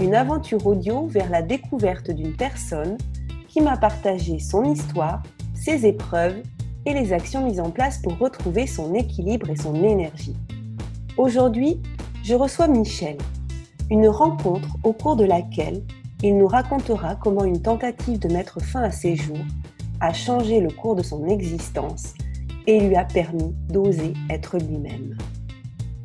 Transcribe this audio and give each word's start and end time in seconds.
une 0.00 0.14
aventure 0.14 0.64
audio 0.64 1.06
vers 1.06 1.28
la 1.28 1.42
découverte 1.42 2.10
d'une 2.10 2.36
personne 2.36 2.96
qui 3.48 3.60
m'a 3.60 3.76
partagé 3.76 4.38
son 4.38 4.64
histoire, 4.64 5.22
ses 5.54 5.86
épreuves 5.86 6.42
et 6.86 6.94
les 6.94 7.12
actions 7.12 7.44
mises 7.44 7.58
en 7.58 7.70
place 7.70 7.98
pour 7.98 8.16
retrouver 8.18 8.66
son 8.66 8.94
équilibre 8.94 9.50
et 9.50 9.56
son 9.56 9.74
énergie. 9.82 10.36
Aujourd'hui, 11.16 11.80
je 12.22 12.34
reçois 12.34 12.68
Michel, 12.68 13.18
une 13.90 14.08
rencontre 14.08 14.68
au 14.84 14.92
cours 14.92 15.16
de 15.16 15.24
laquelle 15.24 15.82
il 16.22 16.36
nous 16.36 16.46
racontera 16.46 17.16
comment 17.16 17.44
une 17.44 17.60
tentative 17.60 18.20
de 18.20 18.32
mettre 18.32 18.62
fin 18.62 18.82
à 18.82 18.90
ses 18.92 19.16
jours 19.16 19.44
a 20.00 20.12
changé 20.12 20.60
le 20.60 20.70
cours 20.70 20.94
de 20.94 21.02
son 21.02 21.26
existence 21.26 22.14
et 22.68 22.80
lui 22.80 22.94
a 22.94 23.04
permis 23.04 23.52
d'oser 23.68 24.12
être 24.30 24.58
lui-même. 24.58 25.16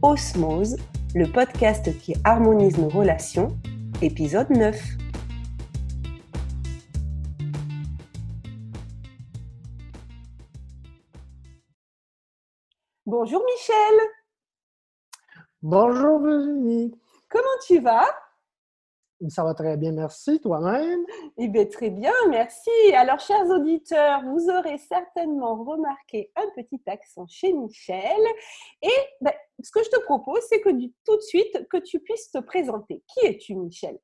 Osmose, 0.02 0.78
le 1.14 1.28
podcast 1.28 1.96
qui 2.00 2.16
harmonise 2.24 2.78
nos 2.78 2.90
relations, 2.90 3.50
épisode 4.04 4.50
9. 4.50 4.98
Bonjour 13.06 13.42
Michel. 13.46 14.00
Bonjour 15.62 16.20
Virginie. 16.20 16.92
Comment 17.30 17.44
tu 17.66 17.80
vas? 17.80 18.23
Ça 19.30 19.44
va 19.44 19.54
très 19.54 19.78
bien, 19.78 19.92
merci. 19.92 20.40
Toi-même? 20.42 21.00
Eh 21.38 21.48
bien, 21.48 21.66
très 21.66 21.90
bien, 21.90 22.12
merci. 22.30 22.70
Alors, 22.94 23.20
chers 23.20 23.46
auditeurs, 23.48 24.22
vous 24.26 24.50
aurez 24.50 24.78
certainement 24.78 25.64
remarqué 25.64 26.32
un 26.36 26.46
petit 26.56 26.82
accent 26.88 27.26
chez 27.28 27.54
Michel. 27.54 28.20
Et 28.82 28.90
ben, 29.22 29.34
ce 29.62 29.72
que 29.72 29.84
je 29.84 29.90
te 29.90 30.02
propose, 30.02 30.42
c'est 30.50 30.62
que 30.62 30.70
tout 30.70 31.16
de 31.16 31.22
suite, 31.22 31.68
que 31.70 31.78
tu 31.78 32.00
puisses 32.00 32.32
te 32.32 32.40
présenter. 32.40 33.04
Qui 33.08 33.28
es-tu, 33.28 33.56
Michel? 33.56 33.98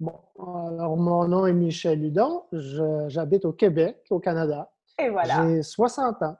Bon, 0.00 0.18
alors 0.38 0.96
mon 0.96 1.28
nom 1.28 1.46
est 1.46 1.52
Michel 1.52 2.04
Hudon. 2.04 2.44
J'habite 3.08 3.44
au 3.44 3.52
Québec, 3.52 4.04
au 4.10 4.18
Canada. 4.18 4.72
Et 4.98 5.08
voilà. 5.10 5.46
J'ai 5.46 5.62
60 5.62 6.22
ans. 6.22 6.36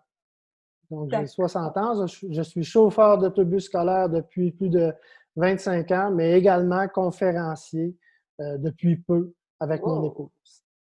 Donc, 0.90 1.10
j'ai 1.10 1.26
60 1.26 1.76
ans. 1.76 2.06
Je 2.06 2.42
suis 2.42 2.64
chauffeur 2.64 3.18
d'autobus 3.18 3.66
scolaire 3.66 4.08
depuis 4.08 4.50
plus 4.50 4.68
de 4.68 4.92
25 5.36 5.90
ans, 5.92 6.10
mais 6.10 6.32
également 6.38 6.86
conférencier 6.88 7.96
euh, 8.40 8.58
depuis 8.58 8.96
peu 8.96 9.32
avec 9.60 9.82
mon 9.82 10.10
épouse. 10.10 10.30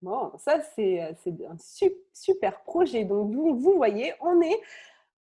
Bon, 0.01 0.31
ça, 0.38 0.59
c'est 0.75 1.01
euh, 1.01 1.47
un 1.49 1.57
super 2.13 2.61
projet. 2.63 3.05
Donc, 3.05 3.33
vous, 3.33 3.59
vous 3.59 3.75
voyez, 3.75 4.13
on 4.21 4.41
est 4.41 4.59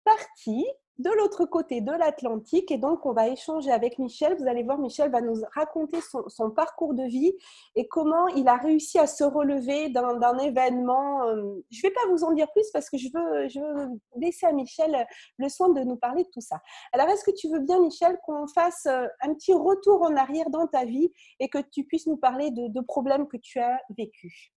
parti 0.03 0.65
de 0.99 1.09
l'autre 1.17 1.45
côté 1.45 1.81
de 1.81 1.91
l'Atlantique. 1.91 2.71
Et 2.71 2.77
donc, 2.77 3.05
on 3.05 3.13
va 3.13 3.27
échanger 3.27 3.71
avec 3.71 3.99
Michel. 3.99 4.35
Vous 4.37 4.47
allez 4.47 4.63
voir, 4.63 4.77
Michel 4.77 5.11
va 5.11 5.21
nous 5.21 5.35
raconter 5.53 5.99
son, 6.01 6.51
parcours 6.51 6.93
de 6.93 7.03
vie 7.03 7.33
et 7.75 7.87
comment 7.87 8.27
il 8.29 8.47
a 8.47 8.55
réussi 8.55 8.97
à 8.97 9.07
se 9.07 9.23
relever 9.23 9.89
d'un 9.89 10.37
événement. 10.37 11.23
Euh, 11.27 11.63
je 11.69 11.79
ne 11.79 11.81
vais 11.89 11.93
pas 11.93 12.07
vous 12.09 12.23
en 12.23 12.33
dire 12.33 12.51
plus 12.51 12.69
parce 12.71 12.89
que 12.89 12.97
je 12.97 13.09
veux, 13.13 13.47
je 13.47 13.59
veux 13.59 13.89
laisser 14.15 14.45
à 14.45 14.51
Michel 14.51 15.05
le 15.37 15.49
soin 15.49 15.69
de 15.69 15.81
nous 15.81 15.97
parler 15.97 16.23
de 16.23 16.29
tout 16.29 16.41
ça. 16.41 16.59
Alors, 16.93 17.07
est-ce 17.09 17.23
que 17.23 17.35
tu 17.35 17.49
veux 17.49 17.59
bien, 17.59 17.79
Michel, 17.79 18.17
qu'on 18.25 18.47
fasse 18.47 18.85
euh, 18.87 19.05
un 19.21 19.33
petit 19.33 19.53
retour 19.53 20.01
en 20.01 20.15
arrière 20.15 20.49
dans 20.49 20.67
ta 20.67 20.85
vie 20.85 21.11
et 21.39 21.49
que 21.49 21.59
tu 21.59 21.83
puisses 21.83 22.07
nous 22.07 22.17
parler 22.17 22.51
de, 22.51 22.67
de 22.67 22.81
problèmes 22.81 23.27
que 23.27 23.37
tu 23.37 23.59
as 23.59 23.79
vécus? 23.97 24.51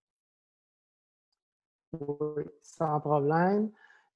Oui, 1.93 2.45
sans 2.63 3.01
problème 3.01 3.73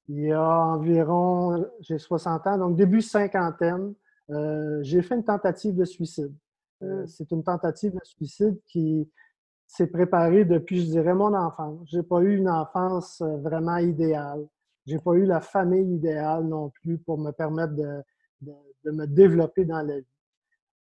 il 0.08 0.20
y 0.20 0.32
a 0.32 0.42
environ, 0.42 1.64
j'ai 1.80 1.98
60 1.98 2.46
ans, 2.46 2.58
donc 2.58 2.76
début 2.76 3.00
cinquantaine, 3.00 3.94
euh, 4.30 4.80
j'ai 4.82 5.02
fait 5.02 5.14
une 5.14 5.24
tentative 5.24 5.74
de 5.76 5.84
suicide. 5.84 6.34
Euh, 6.82 7.02
mmh. 7.02 7.06
c'est 7.06 7.30
une 7.30 7.42
tentative 7.42 7.92
de 7.92 8.04
suicide 8.04 8.58
qui 8.66 9.10
s'est 9.66 9.86
préparée 9.86 10.44
depuis, 10.44 10.80
je 10.84 10.90
dirais, 10.90 11.14
mon 11.14 11.34
enfance. 11.34 11.80
J'ai 11.90 12.02
pas 12.02 12.20
eu 12.20 12.36
une 12.36 12.50
enfance 12.50 13.20
euh, 13.22 13.36
vraiment 13.38 13.78
idéale. 13.78 14.46
J'ai 14.86 14.98
pas 14.98 15.12
eu 15.12 15.24
la 15.24 15.40
famille 15.40 15.94
idéale 15.94 16.44
non 16.44 16.70
plus 16.70 16.98
pour 16.98 17.18
me 17.18 17.30
permettre 17.30 17.74
de, 17.74 18.02
de, 18.42 18.90
me 18.90 19.06
développer 19.06 19.64
dans 19.64 19.80
la 19.80 20.00
vie. 20.00 20.06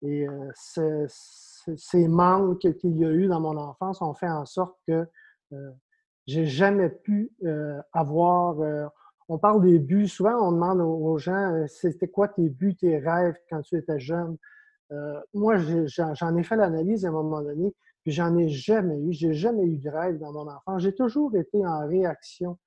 Et 0.05 0.27
ces 0.67 2.09
manques 2.09 2.59
qu'il 2.59 2.99
y 2.99 3.05
a 3.05 3.11
eu 3.13 3.29
dans 3.29 3.39
mon 3.39 3.57
enfance 3.57 4.03
ont 4.03 4.15
fait 4.15 4.29
en 4.29 4.45
sorte 4.45 4.77
que 4.89 5.07
j'ai 6.27 6.47
jamais 6.47 6.89
pu 6.89 7.31
avoir 7.93 8.91
on 9.29 9.39
parle 9.39 9.63
des 9.63 9.79
buts. 9.79 10.09
Souvent, 10.09 10.49
on 10.49 10.53
demande 10.53 10.81
aux 10.81 11.19
gens 11.19 11.53
euh, 11.53 11.67
c'était 11.67 12.09
quoi 12.09 12.29
tes 12.29 12.49
buts, 12.49 12.77
tes 12.77 12.99
rêves 12.99 13.37
quand 13.49 13.63
tu 13.63 13.77
étais 13.77 14.01
jeune? 14.01 14.37
Euh, 14.93 15.21
moi, 15.33 15.57
j'en 15.57 16.37
ai 16.37 16.43
fait 16.43 16.57
l'analyse 16.57 17.07
à 17.07 17.09
un 17.09 17.13
moment 17.13 17.41
donné, 17.41 17.75
puis 18.03 18.13
j'en 18.13 18.37
ai 18.37 18.49
jamais 18.49 18.99
eu. 18.99 19.13
J'ai 19.13 19.33
jamais 19.33 19.65
eu 19.65 19.79
de 19.79 19.89
rêve 19.89 20.19
dans 20.19 20.33
mon 20.33 20.49
enfance. 20.49 20.83
J'ai 20.83 20.95
toujours 20.95 21.35
été 21.35 21.65
en 21.67 21.87
réaction. 21.87 22.59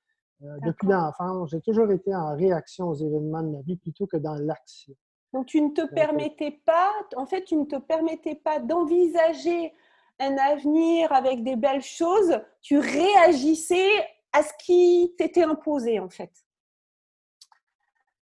Euh, 0.44 0.57
depuis 0.65 0.88
l'enfance, 0.88 1.51
j'ai 1.51 1.61
toujours 1.61 1.91
été 1.91 2.13
en 2.13 2.35
réaction 2.35 2.89
aux 2.89 2.95
événements 2.95 3.41
de 3.41 3.49
ma 3.49 3.61
vie 3.61 3.77
plutôt 3.77 4.05
que 4.05 4.17
dans 4.17 4.35
l'action. 4.35 4.94
Donc, 5.33 5.47
tu 5.47 5.61
ne 5.61 5.69
te 5.69 5.85
permettais 5.94 6.59
pas, 6.65 6.91
en 7.15 7.25
fait, 7.25 7.44
tu 7.44 7.55
ne 7.57 7.65
te 7.65 7.77
permettais 7.77 8.35
pas 8.35 8.59
d'envisager 8.59 9.73
un 10.19 10.38
avenir 10.38 11.11
avec 11.11 11.44
des 11.44 11.55
belles 11.55 11.81
choses. 11.81 12.39
Tu 12.61 12.79
réagissais 12.79 13.89
à 14.33 14.44
ce 14.44 14.51
qui 14.65 15.13
t'était 15.17 15.44
imposé, 15.44 15.99
en 15.99 16.09
fait. 16.09 16.31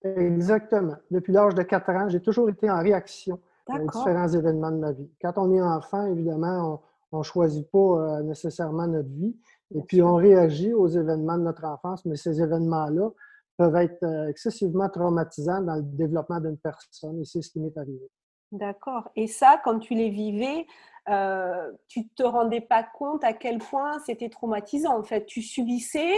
Exactement. 0.04 0.96
Depuis 1.10 1.32
l'âge 1.32 1.54
de 1.54 1.62
4 1.62 1.90
ans, 1.90 2.08
j'ai 2.08 2.20
toujours 2.20 2.48
été 2.48 2.70
en 2.70 2.80
réaction 2.80 3.38
aux 3.68 3.78
différents 3.78 4.28
événements 4.28 4.72
de 4.72 4.78
ma 4.78 4.92
vie. 4.92 5.08
Quand 5.20 5.34
on 5.36 5.52
est 5.52 5.62
enfant, 5.62 6.06
évidemment, 6.06 6.82
on 7.12 7.18
ne 7.18 7.22
choisit 7.22 7.70
pas 7.70 7.78
euh, 7.78 8.22
nécessairement 8.22 8.86
notre 8.86 9.08
vie. 9.10 9.36
Et 9.74 9.82
puis, 9.82 10.02
on 10.02 10.16
réagit 10.16 10.72
aux 10.72 10.88
événements 10.88 11.38
de 11.38 11.44
notre 11.44 11.64
enfance, 11.64 12.04
mais 12.04 12.16
ces 12.16 12.40
événements-là 12.40 13.10
peuvent 13.56 13.76
être 13.76 14.02
euh, 14.02 14.28
excessivement 14.28 14.88
traumatisants 14.88 15.62
dans 15.62 15.76
le 15.76 15.82
développement 15.82 16.40
d'une 16.40 16.58
personne. 16.58 17.20
Et 17.20 17.24
c'est 17.24 17.42
ce 17.42 17.50
qui 17.50 17.60
m'est 17.60 17.76
arrivé. 17.76 18.10
D'accord. 18.50 19.08
Et 19.16 19.26
ça, 19.26 19.60
quand 19.64 19.78
tu 19.78 19.94
les 19.94 20.10
vivais, 20.10 20.66
euh, 21.08 21.70
tu 21.88 22.00
ne 22.00 22.04
te 22.14 22.22
rendais 22.22 22.60
pas 22.60 22.82
compte 22.82 23.24
à 23.24 23.32
quel 23.32 23.58
point 23.58 23.98
c'était 24.00 24.28
traumatisant. 24.28 24.98
En 24.98 25.02
fait, 25.02 25.24
tu 25.26 25.42
subissais 25.42 26.12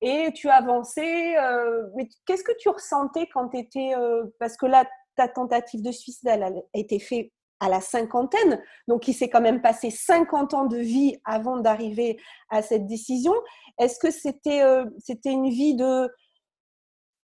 et 0.00 0.32
tu 0.34 0.48
avançais. 0.48 1.36
Euh, 1.38 1.88
mais 1.96 2.08
qu'est-ce 2.26 2.44
que 2.44 2.56
tu 2.58 2.68
ressentais 2.68 3.26
quand 3.32 3.48
tu 3.48 3.58
étais. 3.58 3.94
Euh, 3.94 4.24
parce 4.38 4.56
que 4.56 4.66
là, 4.66 4.84
ta 5.16 5.28
tentative 5.28 5.82
de 5.82 5.92
suicide, 5.92 6.28
elle 6.28 6.42
a 6.42 6.50
été 6.74 6.98
faite 6.98 7.30
à 7.60 7.68
la 7.68 7.80
cinquantaine, 7.80 8.62
donc 8.86 9.08
il 9.08 9.14
s'est 9.14 9.28
quand 9.28 9.40
même 9.40 9.60
passé 9.60 9.90
50 9.90 10.54
ans 10.54 10.66
de 10.66 10.78
vie 10.78 11.16
avant 11.24 11.56
d'arriver 11.56 12.16
à 12.50 12.62
cette 12.62 12.86
décision. 12.86 13.34
Est-ce 13.78 13.98
que 13.98 14.10
c'était 14.10 14.62
euh, 14.62 14.84
c'était 14.98 15.32
une 15.32 15.50
vie 15.50 15.74
de... 15.74 16.08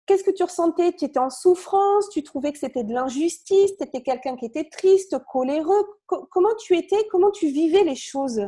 Qu'est-ce 0.07 0.25
que 0.25 0.31
tu 0.31 0.43
ressentais? 0.43 0.93
Tu 0.93 1.07
étais 1.07 1.19
en 1.19 1.31
souffrance 1.31 2.11
Tu 2.11 2.23
trouvais 2.23 2.53
que 2.53 2.59
c'était 2.59 2.85
de 2.85 2.93
l'injustice 2.93 3.77
Tu 3.77 3.85
étais 3.85 4.03
quelqu'un 4.03 4.37
qui 4.37 4.47
était 4.47 4.69
triste, 4.69 5.17
coléreux 5.31 5.85
Comment 6.07 6.55
tu 6.59 6.77
étais? 6.77 7.07
Comment 7.11 7.31
tu 7.31 7.49
vivais 7.49 7.85
les 7.85 7.97
choses? 7.97 8.41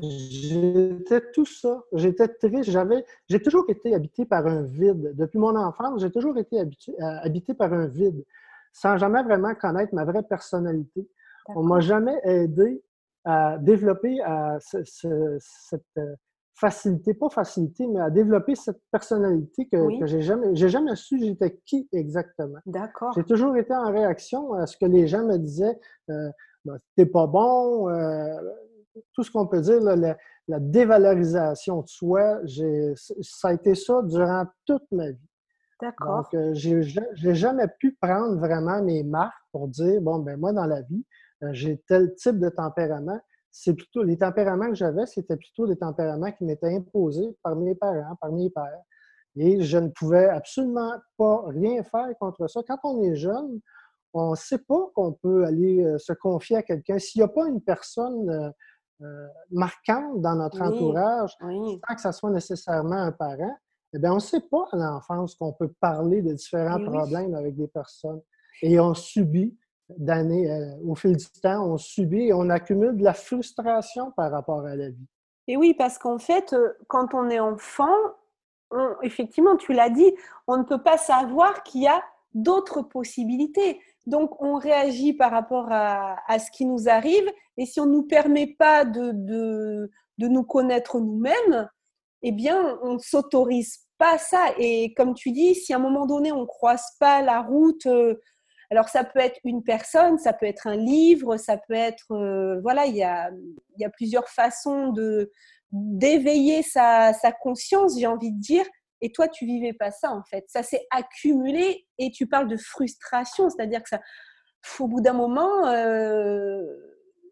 J'étais 0.00 1.22
tout 1.32 1.46
ça. 1.46 1.82
J'étais 1.92 2.28
triste. 2.28 2.70
J'avais, 2.70 3.04
j'ai 3.28 3.40
toujours 3.40 3.64
été 3.68 3.94
habité 3.94 4.24
par 4.24 4.46
un 4.46 4.62
vide. 4.62 5.12
Depuis 5.14 5.38
mon 5.38 5.56
enfance, 5.56 6.00
j'ai 6.00 6.10
toujours 6.10 6.36
été 6.38 6.60
habitué, 6.60 6.92
euh, 7.00 7.18
habité 7.22 7.54
par 7.54 7.72
un 7.72 7.86
vide, 7.86 8.24
sans 8.72 8.96
jamais 8.98 9.22
vraiment 9.22 9.54
connaître 9.54 9.94
ma 9.94 10.04
vraie 10.04 10.22
personnalité. 10.22 11.08
On 11.48 11.62
m'a 11.62 11.80
jamais 11.80 12.20
aidé 12.24 12.82
à 13.24 13.58
développer 13.58 14.20
euh, 14.22 14.58
cette 14.60 15.82
euh, 15.98 16.14
facilité, 16.54 17.14
pas 17.14 17.30
facilité, 17.30 17.86
mais 17.86 18.00
à 18.00 18.10
développer 18.10 18.54
cette 18.54 18.80
personnalité 18.90 19.66
que, 19.66 19.98
que 19.98 20.06
j'ai 20.06 20.22
jamais, 20.22 20.54
j'ai 20.54 20.68
jamais 20.68 20.94
su 20.94 21.18
j'étais 21.18 21.58
qui 21.64 21.88
exactement. 21.92 22.58
D'accord. 22.66 23.12
J'ai 23.14 23.24
toujours 23.24 23.56
été 23.56 23.74
en 23.74 23.90
réaction 23.90 24.52
à 24.54 24.66
ce 24.66 24.76
que 24.76 24.86
les 24.86 25.06
gens 25.06 25.24
me 25.24 25.38
disaient. 25.38 25.78
Euh, 26.10 26.30
ben, 26.64 26.76
t'es 26.94 27.06
pas 27.06 27.26
bon, 27.26 27.88
tout 29.12 29.22
ce 29.22 29.30
qu'on 29.30 29.46
peut 29.46 29.60
dire, 29.60 29.80
la, 29.80 30.16
dévalorisation 30.58 31.82
de 31.82 31.88
soi, 31.88 32.40
ça 33.22 33.48
a 33.48 33.52
été 33.52 33.74
ça 33.74 34.02
durant 34.02 34.46
toute 34.66 34.84
ma 34.90 35.10
vie. 35.10 35.28
D'accord. 35.80 36.16
Donc, 36.16 36.34
euh, 36.34 36.54
je 36.54 37.26
n'ai 37.26 37.34
jamais 37.34 37.66
pu 37.78 37.96
prendre 38.00 38.36
vraiment 38.36 38.82
mes 38.82 39.02
marques 39.02 39.32
pour 39.52 39.68
dire, 39.68 40.00
bon, 40.00 40.18
ben 40.18 40.38
moi, 40.38 40.52
dans 40.52 40.66
la 40.66 40.82
vie, 40.82 41.04
euh, 41.42 41.50
j'ai 41.52 41.78
tel 41.86 42.14
type 42.16 42.38
de 42.38 42.50
tempérament, 42.50 43.20
c'est 43.50 43.74
plutôt 43.74 44.02
les 44.02 44.18
tempéraments 44.18 44.68
que 44.68 44.74
j'avais, 44.74 45.06
c'était 45.06 45.36
plutôt 45.36 45.66
des 45.66 45.76
tempéraments 45.76 46.30
qui 46.32 46.44
m'étaient 46.44 46.74
imposés 46.74 47.36
par 47.42 47.56
mes 47.56 47.74
parents, 47.74 48.16
par 48.20 48.30
mes 48.32 48.50
pères. 48.50 48.82
Et 49.36 49.62
je 49.62 49.78
ne 49.78 49.88
pouvais 49.88 50.28
absolument 50.28 50.92
pas 51.16 51.44
rien 51.46 51.82
faire 51.82 52.08
contre 52.20 52.48
ça. 52.48 52.60
Quand 52.66 52.78
on 52.84 53.02
est 53.02 53.16
jeune, 53.16 53.60
on 54.12 54.32
ne 54.32 54.36
sait 54.36 54.58
pas 54.58 54.90
qu'on 54.94 55.12
peut 55.12 55.44
aller 55.44 55.82
euh, 55.84 55.98
se 55.98 56.12
confier 56.12 56.56
à 56.56 56.62
quelqu'un. 56.62 56.98
S'il 56.98 57.20
n'y 57.20 57.24
a 57.24 57.28
pas 57.28 57.48
une 57.48 57.60
personne 57.60 58.52
euh, 59.02 59.04
euh, 59.04 59.26
marquante 59.50 60.20
dans 60.20 60.34
notre 60.34 60.60
entourage, 60.62 61.36
sans 61.40 61.94
que 61.94 62.00
ce 62.00 62.12
soit 62.12 62.30
nécessairement 62.30 62.96
un 62.96 63.12
parent, 63.12 63.56
eh 63.92 63.98
bien, 63.98 64.12
on 64.12 64.16
ne 64.16 64.20
sait 64.20 64.40
pas 64.40 64.66
à 64.72 64.76
l'enfance 64.76 65.34
qu'on 65.34 65.52
peut 65.52 65.72
parler 65.80 66.22
de 66.22 66.32
différents 66.32 66.82
problèmes 66.82 67.34
avec 67.34 67.56
des 67.56 67.66
personnes. 67.66 68.20
Et 68.62 68.78
on 68.78 68.94
subit 68.94 69.56
d'années, 69.88 70.48
au 70.86 70.94
fil 70.94 71.16
du 71.16 71.26
temps, 71.42 71.64
on 71.66 71.76
subit 71.76 72.28
et 72.28 72.32
on 72.32 72.48
accumule 72.50 72.96
de 72.96 73.02
la 73.02 73.14
frustration 73.14 74.12
par 74.12 74.30
rapport 74.30 74.64
à 74.64 74.76
la 74.76 74.90
vie. 74.90 75.06
Et 75.48 75.56
oui, 75.56 75.74
parce 75.74 75.98
qu'en 75.98 76.18
fait, 76.18 76.54
quand 76.86 77.14
on 77.14 77.28
est 77.28 77.40
enfant, 77.40 77.96
effectivement, 79.02 79.56
tu 79.56 79.72
l'as 79.72 79.90
dit, 79.90 80.14
on 80.46 80.58
ne 80.58 80.62
peut 80.62 80.82
pas 80.82 80.96
savoir 80.96 81.64
qu'il 81.64 81.82
y 81.82 81.88
a 81.88 82.00
d'autres 82.34 82.82
possibilités. 82.82 83.80
Donc, 84.06 84.40
on 84.42 84.54
réagit 84.54 85.12
par 85.12 85.30
rapport 85.30 85.68
à, 85.70 86.38
ce 86.38 86.50
qui 86.50 86.64
nous 86.64 86.88
arrive. 86.88 87.28
Et 87.56 87.66
si 87.66 87.80
on 87.80 87.86
ne 87.86 87.92
nous 87.92 88.02
permet 88.04 88.46
pas 88.46 88.84
de, 88.84 89.12
de, 89.14 89.90
nous 90.18 90.44
connaître 90.44 91.00
nous-mêmes, 91.00 91.68
eh 92.22 92.32
bien, 92.32 92.78
on 92.82 92.94
ne 92.94 92.98
s'autorise 92.98 93.86
pas 93.98 94.18
ça. 94.18 94.52
Et 94.58 94.94
comme 94.94 95.14
tu 95.14 95.32
dis, 95.32 95.54
si 95.54 95.72
à 95.72 95.76
un 95.76 95.80
moment 95.80 96.06
donné, 96.06 96.32
on 96.32 96.42
ne 96.42 96.46
croise 96.46 96.86
pas 96.98 97.22
la 97.22 97.40
route, 97.40 97.86
euh, 97.86 98.20
alors 98.70 98.88
ça 98.88 99.04
peut 99.04 99.18
être 99.18 99.40
une 99.44 99.62
personne, 99.62 100.18
ça 100.18 100.32
peut 100.32 100.46
être 100.46 100.66
un 100.66 100.76
livre, 100.76 101.36
ça 101.36 101.56
peut 101.56 101.74
être... 101.74 102.12
Euh, 102.12 102.60
voilà, 102.62 102.86
il 102.86 102.96
y 102.96 103.02
a, 103.02 103.30
y 103.78 103.84
a 103.84 103.90
plusieurs 103.90 104.28
façons 104.28 104.92
de 104.92 105.30
d'éveiller 105.72 106.62
sa, 106.62 107.12
sa 107.12 107.30
conscience, 107.32 107.98
j'ai 107.98 108.06
envie 108.06 108.32
de 108.32 108.40
dire, 108.40 108.66
et 109.00 109.12
toi, 109.12 109.28
tu 109.28 109.46
vivais 109.46 109.72
pas 109.72 109.90
ça, 109.90 110.12
en 110.12 110.22
fait. 110.22 110.44
Ça 110.48 110.62
s'est 110.62 110.86
accumulé 110.90 111.86
et 111.98 112.10
tu 112.10 112.26
parles 112.26 112.48
de 112.48 112.56
frustration, 112.56 113.48
c'est-à-dire 113.50 113.82
que 113.82 113.88
ça, 113.88 114.00
au 114.78 114.88
bout 114.88 115.00
d'un 115.00 115.12
moment, 115.12 115.66
euh, 115.68 116.62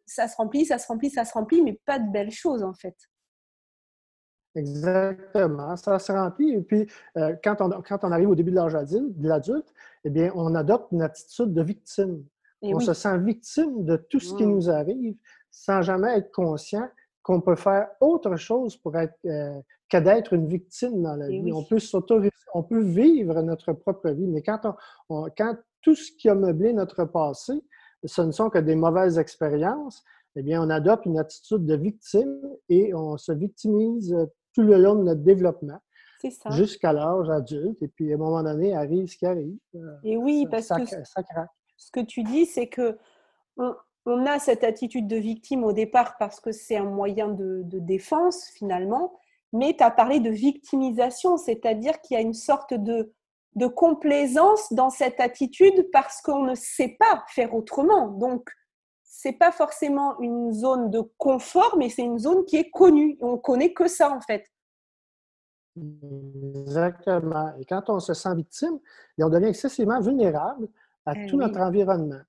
ça 0.07 0.29
se 0.29 0.37
remplit, 0.37 0.65
ça 0.65 0.79
se 0.79 0.87
remplit, 0.87 1.11
ça 1.11 1.25
se 1.25 1.33
remplit, 1.33 1.63
mais 1.63 1.81
pas 1.85 1.99
de 1.99 2.11
belles 2.11 2.31
choses, 2.31 2.63
en 2.63 2.75
fait. 2.75 2.97
Exactement, 4.55 5.77
ça 5.77 5.99
se 5.99 6.11
remplit. 6.11 6.55
Et 6.55 6.61
puis, 6.63 6.87
euh, 7.17 7.37
quand, 7.45 7.61
on, 7.61 7.83
quand 7.83 8.03
on 8.03 8.13
arrive 8.13 8.31
au 8.31 8.35
début 8.35 8.51
de 8.51 8.57
l'âge 8.57 8.73
de 8.73 9.29
l'adulte, 9.29 9.73
eh 10.05 10.11
bien, 10.11 10.33
on 10.35 10.55
adopte 10.55 10.91
une 10.93 11.03
attitude 11.03 11.53
de 11.53 11.63
victime. 11.63 12.25
on 12.63 12.81
se 12.81 12.95
sent 12.95 13.19
victime 13.19 13.85
de 13.85 13.97
tout 13.97 14.21
ce 14.21 14.35
qui 14.35 14.45
mmh. 14.45 14.51
nous 14.51 14.71
arrive 14.71 15.17
sans 15.51 15.83
jamais 15.83 16.17
être 16.17 16.33
conscient 16.33 16.89
qu'on 17.23 17.41
peut 17.41 17.57
faire 17.57 17.91
autre 18.01 18.37
chose 18.37 18.77
pour 18.77 18.97
être 18.97 19.19
euh, 19.27 19.61
que 19.89 19.97
d'être 19.97 20.33
une 20.33 20.47
victime 20.47 21.03
dans 21.03 21.17
la 21.17 21.29
vie. 21.29 21.53
On 21.53 21.65
peut 21.65 21.79
s'autoriser, 21.79 22.33
on 22.55 22.63
peut 22.63 22.83
vivre 22.83 23.41
notre 23.43 23.73
propre 23.73 24.11
vie, 24.11 24.27
mais 24.27 24.43
quand, 24.43 24.61
on, 25.09 25.27
quand 25.37 25.57
tout 25.83 25.95
ce 25.95 26.13
qui 26.13 26.29
a 26.29 26.35
meublé 26.35 26.73
notre 26.73 27.05
passé, 27.05 27.53
ce 28.05 28.23
ne 28.23 28.33
sont 28.33 28.51
que 28.51 28.59
des 28.59 28.75
mauvaises 28.75 29.19
expériences, 29.19 30.05
eh 30.37 30.43
bien, 30.43 30.63
on 30.63 30.71
adopte 30.71 31.07
une 31.07 31.19
attitude 31.19 31.65
de 31.65 31.75
victime 31.75 32.41
et 32.69 32.95
on 32.95 33.17
se 33.17 33.33
victimise 33.33 34.17
tout 34.55 34.63
le 34.63 34.77
long 34.77 34.95
de 34.95 35.05
notre 35.05 35.23
développement. 35.23 35.81
Jusqu'à 36.51 36.93
l'âge 36.93 37.31
adulte, 37.31 37.81
et 37.81 37.89
puis 37.89 38.11
à 38.13 38.17
un 38.17 38.19
moment 38.19 38.43
donné, 38.43 38.75
arrive 38.75 39.07
ce 39.07 39.17
qui 39.17 39.27
arrive. 39.27 39.57
Euh, 39.77 39.97
et 40.03 40.17
oui, 40.17 40.47
parce 40.51 40.69
que 40.69 40.85
ce 41.77 41.91
que 41.93 42.01
tu 42.01 42.25
dis, 42.25 42.45
c'est 42.45 42.67
que 42.67 42.99
on 43.57 44.27
a 44.27 44.39
cette 44.39 44.65
attitude 44.65 45.07
de 45.07 45.17
victime 45.17 45.65
au 45.65 45.73
départ 45.73 46.17
parce 46.19 46.41
que 46.41 46.51
c'est 46.51 46.77
un 46.77 46.85
moyen 46.85 47.29
de, 47.29 47.63
défense 47.65 48.49
finalement, 48.55 49.19
mais 49.53 49.75
tu 49.77 49.83
as 49.83 49.91
parlé 49.91 50.21
de 50.21 50.31
victimisation, 50.31 51.37
c'est-à-dire 51.37 52.01
qu'il 52.01 52.17
y 52.17 52.19
a 52.19 52.23
une 52.23 52.35
sorte 52.35 52.75
de, 52.75 53.13
complaisance 53.75 54.73
dans 54.73 54.91
cette 54.91 55.19
attitude 55.19 55.91
parce 55.93 56.21
qu'on 56.21 56.45
ne 56.45 56.55
sait 56.55 56.97
pas 56.99 57.25
faire 57.29 57.55
autrement. 57.55 58.07
Donc, 58.07 58.49
c'est 59.03 59.33
pas 59.33 59.51
forcément 59.51 60.19
une 60.21 60.53
zone 60.53 60.91
de 60.91 61.01
confort, 61.17 61.75
mais 61.77 61.89
c'est 61.89 62.05
une 62.05 62.21
zone 62.21 62.45
qui 62.45 62.57
est 62.57 62.71
connue. 62.71 63.19
On 63.21 63.37
connaît 63.37 63.73
que 63.73 63.89
ça 63.89 64.13
en 64.13 64.21
fait. 64.21 64.45
Exactement. 65.77 67.53
Et 67.59 67.65
quand 67.65 67.91
on 67.91 67.99
se 67.99 68.15
sent 68.15 68.35
victime, 68.37 68.79
on 69.19 69.29
devient 69.29 69.47
excessivement 69.49 70.01
vulnérable 70.01 70.69
à 71.05 71.15
eh 71.17 71.27
tout 71.27 71.37
notre 71.37 71.59
environnement. 71.59 72.21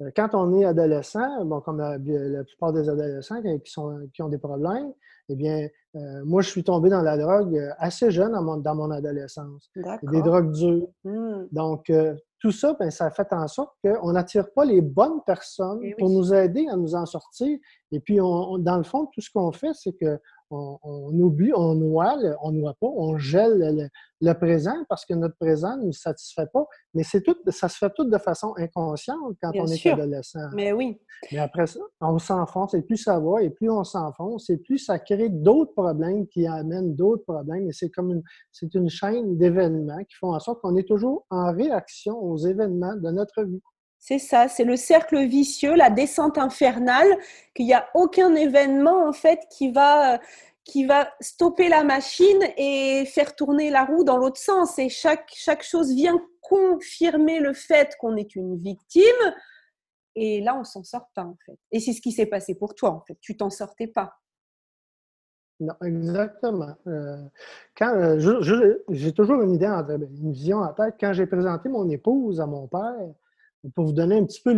Euh, 0.00 0.10
quand 0.16 0.34
on 0.34 0.52
est 0.58 0.64
adolescent, 0.64 1.44
bon, 1.44 1.60
comme 1.60 1.78
la, 1.78 1.98
plupart 2.44 2.72
des 2.72 2.88
adolescents 2.88 3.40
qui, 3.42 3.70
sont, 3.70 4.08
qui 4.12 4.22
ont 4.22 4.28
des 4.28 4.38
problèmes, 4.38 4.92
eh 5.28 5.36
bien, 5.36 5.68
euh, 5.94 6.22
moi, 6.24 6.42
je 6.42 6.50
suis 6.50 6.64
tombé 6.64 6.90
dans 6.90 7.02
la 7.02 7.16
drogue 7.16 7.56
euh, 7.56 7.70
assez 7.78 8.10
jeune 8.10 8.32
dans 8.32 8.42
mon, 8.42 8.56
dans 8.56 8.74
mon 8.74 8.90
adolescence. 8.90 9.70
Des 10.02 10.22
drogues 10.22 10.52
dures. 10.52 10.88
Mmh. 11.04 11.46
Donc, 11.52 11.92
tout 12.38 12.50
ça, 12.50 12.76
ben, 12.78 12.90
ça 12.90 13.10
fait 13.10 13.32
en 13.32 13.46
sorte 13.46 13.76
qu'on 13.84 14.12
n'attire 14.12 14.52
pas 14.52 14.64
les 14.64 14.80
bonnes 14.80 15.22
personnes 15.24 15.80
eh 15.82 15.94
pour 15.94 16.10
nous 16.10 16.34
aider 16.34 16.66
à 16.68 16.76
nous 16.76 16.94
en 16.94 17.06
sortir. 17.06 17.56
Et 17.92 18.00
puis, 18.00 18.20
on, 18.20 18.58
dans 18.58 18.78
le 18.78 18.82
fond, 18.82 19.06
tout 19.12 19.20
ce 19.20 19.30
qu'on 19.30 19.52
fait, 19.52 19.72
c'est 19.74 19.92
que 19.92 20.18
on, 20.52 21.18
oublie, 21.18 21.52
on 21.54 21.74
noie, 21.74 22.16
on 22.42 22.52
noie 22.52 22.74
pas, 22.74 22.86
on 22.86 23.16
gèle 23.18 23.90
le, 24.20 24.32
présent 24.34 24.74
parce 24.88 25.04
que 25.04 25.14
notre 25.14 25.36
présent 25.36 25.76
ne 25.76 25.86
nous 25.86 25.92
satisfait 25.92 26.46
pas. 26.52 26.66
Mais 26.94 27.02
c'est 27.02 27.22
tout, 27.22 27.36
ça 27.48 27.68
se 27.68 27.78
fait 27.78 27.90
tout 27.94 28.04
de 28.04 28.18
façon 28.18 28.54
inconsciente 28.56 29.36
quand 29.40 29.50
on 29.54 29.66
est 29.66 29.86
adolescent. 29.86 30.50
Mais 30.54 30.72
oui. 30.72 31.00
Mais 31.30 31.38
après 31.38 31.66
ça, 31.66 31.80
on 32.00 32.18
s'enfonce 32.18 32.74
et 32.74 32.82
plus 32.82 32.98
ça 32.98 33.18
va 33.18 33.42
et 33.42 33.50
plus 33.50 33.70
on 33.70 33.84
s'enfonce 33.84 34.50
et 34.50 34.58
plus 34.58 34.78
ça 34.78 34.98
crée 34.98 35.28
d'autres 35.28 35.72
problèmes 35.72 36.26
qui 36.28 36.46
amènent 36.46 36.94
d'autres 36.94 37.24
problèmes. 37.24 37.68
Et 37.68 37.72
c'est 37.72 37.90
comme 37.90 38.12
une, 38.12 38.22
c'est 38.52 38.74
une 38.74 38.88
chaîne 38.88 39.36
d'événements 39.38 40.04
qui 40.04 40.16
font 40.16 40.34
en 40.34 40.40
sorte 40.40 40.60
qu'on 40.60 40.76
est 40.76 40.86
toujours 40.86 41.26
en 41.30 41.52
réaction 41.52 42.18
aux 42.18 42.36
événements 42.36 42.96
de 42.96 43.10
notre 43.10 43.42
vie. 43.42 43.62
C'est 44.04 44.18
ça, 44.18 44.48
c'est 44.48 44.64
le 44.64 44.74
cercle 44.74 45.16
vicieux, 45.28 45.76
la 45.76 45.88
descente 45.88 46.36
infernale, 46.36 47.06
qu'il 47.54 47.66
n'y 47.66 47.72
a 47.72 47.88
aucun 47.94 48.34
événement 48.34 49.06
en 49.06 49.12
fait 49.12 49.46
qui 49.48 49.70
va, 49.70 50.18
qui 50.64 50.86
va 50.86 51.08
stopper 51.20 51.68
la 51.68 51.84
machine 51.84 52.42
et 52.56 53.04
faire 53.06 53.36
tourner 53.36 53.70
la 53.70 53.84
roue 53.84 54.02
dans 54.02 54.16
l'autre 54.16 54.40
sens. 54.40 54.76
Et 54.80 54.88
chaque, 54.88 55.30
chaque 55.32 55.62
chose 55.62 55.94
vient 55.94 56.20
confirmer 56.40 57.38
le 57.38 57.52
fait 57.52 57.94
qu'on 58.00 58.16
est 58.16 58.34
une 58.34 58.56
victime. 58.56 59.04
Et 60.16 60.40
là, 60.40 60.56
on 60.58 60.64
s'en 60.64 60.82
sort 60.82 61.08
pas 61.14 61.22
en 61.22 61.36
fait. 61.46 61.56
Et 61.70 61.78
c'est 61.78 61.92
ce 61.92 62.00
qui 62.00 62.10
s'est 62.10 62.26
passé 62.26 62.56
pour 62.56 62.74
toi 62.74 62.90
en 62.90 63.02
fait. 63.06 63.16
Tu 63.20 63.36
t'en 63.36 63.50
sortais 63.50 63.86
pas. 63.86 64.14
Non, 65.60 65.74
exactement. 65.84 66.74
Euh, 66.88 67.22
euh, 67.82 68.76
j'ai 68.88 69.12
toujours 69.12 69.42
une 69.42 69.52
idée, 69.52 69.66
une 69.66 70.32
vision 70.32 70.58
en 70.58 70.72
tête. 70.72 70.96
Quand 70.98 71.12
j'ai 71.12 71.26
présenté 71.26 71.68
mon 71.68 71.88
épouse 71.88 72.40
à 72.40 72.46
mon 72.46 72.66
père, 72.66 73.14
pour 73.74 73.86
vous 73.86 73.92
donner 73.92 74.18
un 74.18 74.24
petit 74.24 74.42
peu 74.42 74.52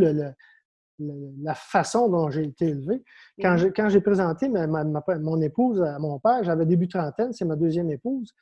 la 0.99 1.54
façon 1.54 2.08
dont 2.08 2.30
j'ai 2.30 2.44
été 2.44 2.66
élevé. 2.66 3.02
Quand 3.40 3.88
j'ai 3.88 4.00
présenté 4.00 4.49
mon 4.49 5.40
épouse 5.40 5.82
à 5.82 5.99
mon 5.99 6.18
père, 6.18 6.42
j'avais 6.44 6.66
début 6.66 6.88
trentaine, 6.88 7.32
c'est 7.32 7.44
ma 7.44 7.56
deuxième 7.56 7.90
épouse. 7.90 8.32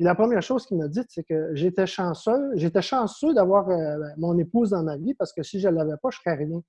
Puis 0.00 0.06
la 0.06 0.14
première 0.14 0.40
chose 0.40 0.64
qu'il 0.64 0.78
m'a 0.78 0.88
dit, 0.88 1.02
c'est 1.08 1.24
que 1.24 1.50
j'étais 1.54 1.86
chanceux, 1.86 2.52
j'étais 2.54 2.80
chanceux 2.80 3.34
d'avoir 3.34 3.68
euh, 3.68 3.98
mon 4.16 4.38
épouse 4.38 4.70
dans 4.70 4.82
ma 4.82 4.96
vie 4.96 5.12
parce 5.12 5.30
que 5.30 5.42
si 5.42 5.60
je 5.60 5.68
ne 5.68 5.74
l'avais 5.74 5.96
pas, 6.02 6.08
je 6.08 6.16
ne 6.16 6.22
serais 6.22 6.42
rien. 6.42 6.62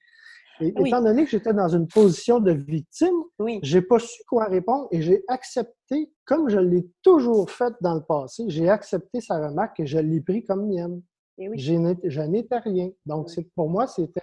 Et, 0.59 0.73
Étant 0.85 1.01
donné 1.01 1.23
que 1.23 1.29
j'étais 1.31 1.53
dans 1.53 1.69
une 1.69 1.87
position 1.87 2.41
de 2.41 2.51
victime, 2.51 3.15
je 3.39 3.77
n'ai 3.77 3.81
pas 3.81 3.99
su 3.99 4.21
quoi 4.27 4.45
répondre 4.45 4.89
et 4.91 5.01
j'ai 5.01 5.23
accepté, 5.29 6.11
comme 6.25 6.49
je 6.49 6.59
l'ai 6.59 6.85
toujours 7.03 7.49
fait 7.49 7.73
dans 7.79 7.95
le 7.95 8.01
passé, 8.01 8.43
j'ai 8.47 8.69
accepté 8.69 9.21
sa 9.21 9.47
remarque 9.47 9.79
et 9.79 9.85
je 9.85 9.97
l'ai 9.97 10.19
pris 10.19 10.43
comme 10.43 10.67
mienne. 10.67 11.01
Eh 11.37 11.49
je 11.57 12.21
n'étais 12.21 12.57
rien. 12.57 12.91
Donc, 13.05 13.29
pour 13.55 13.69
moi, 13.69 13.87
c'était 13.87 14.21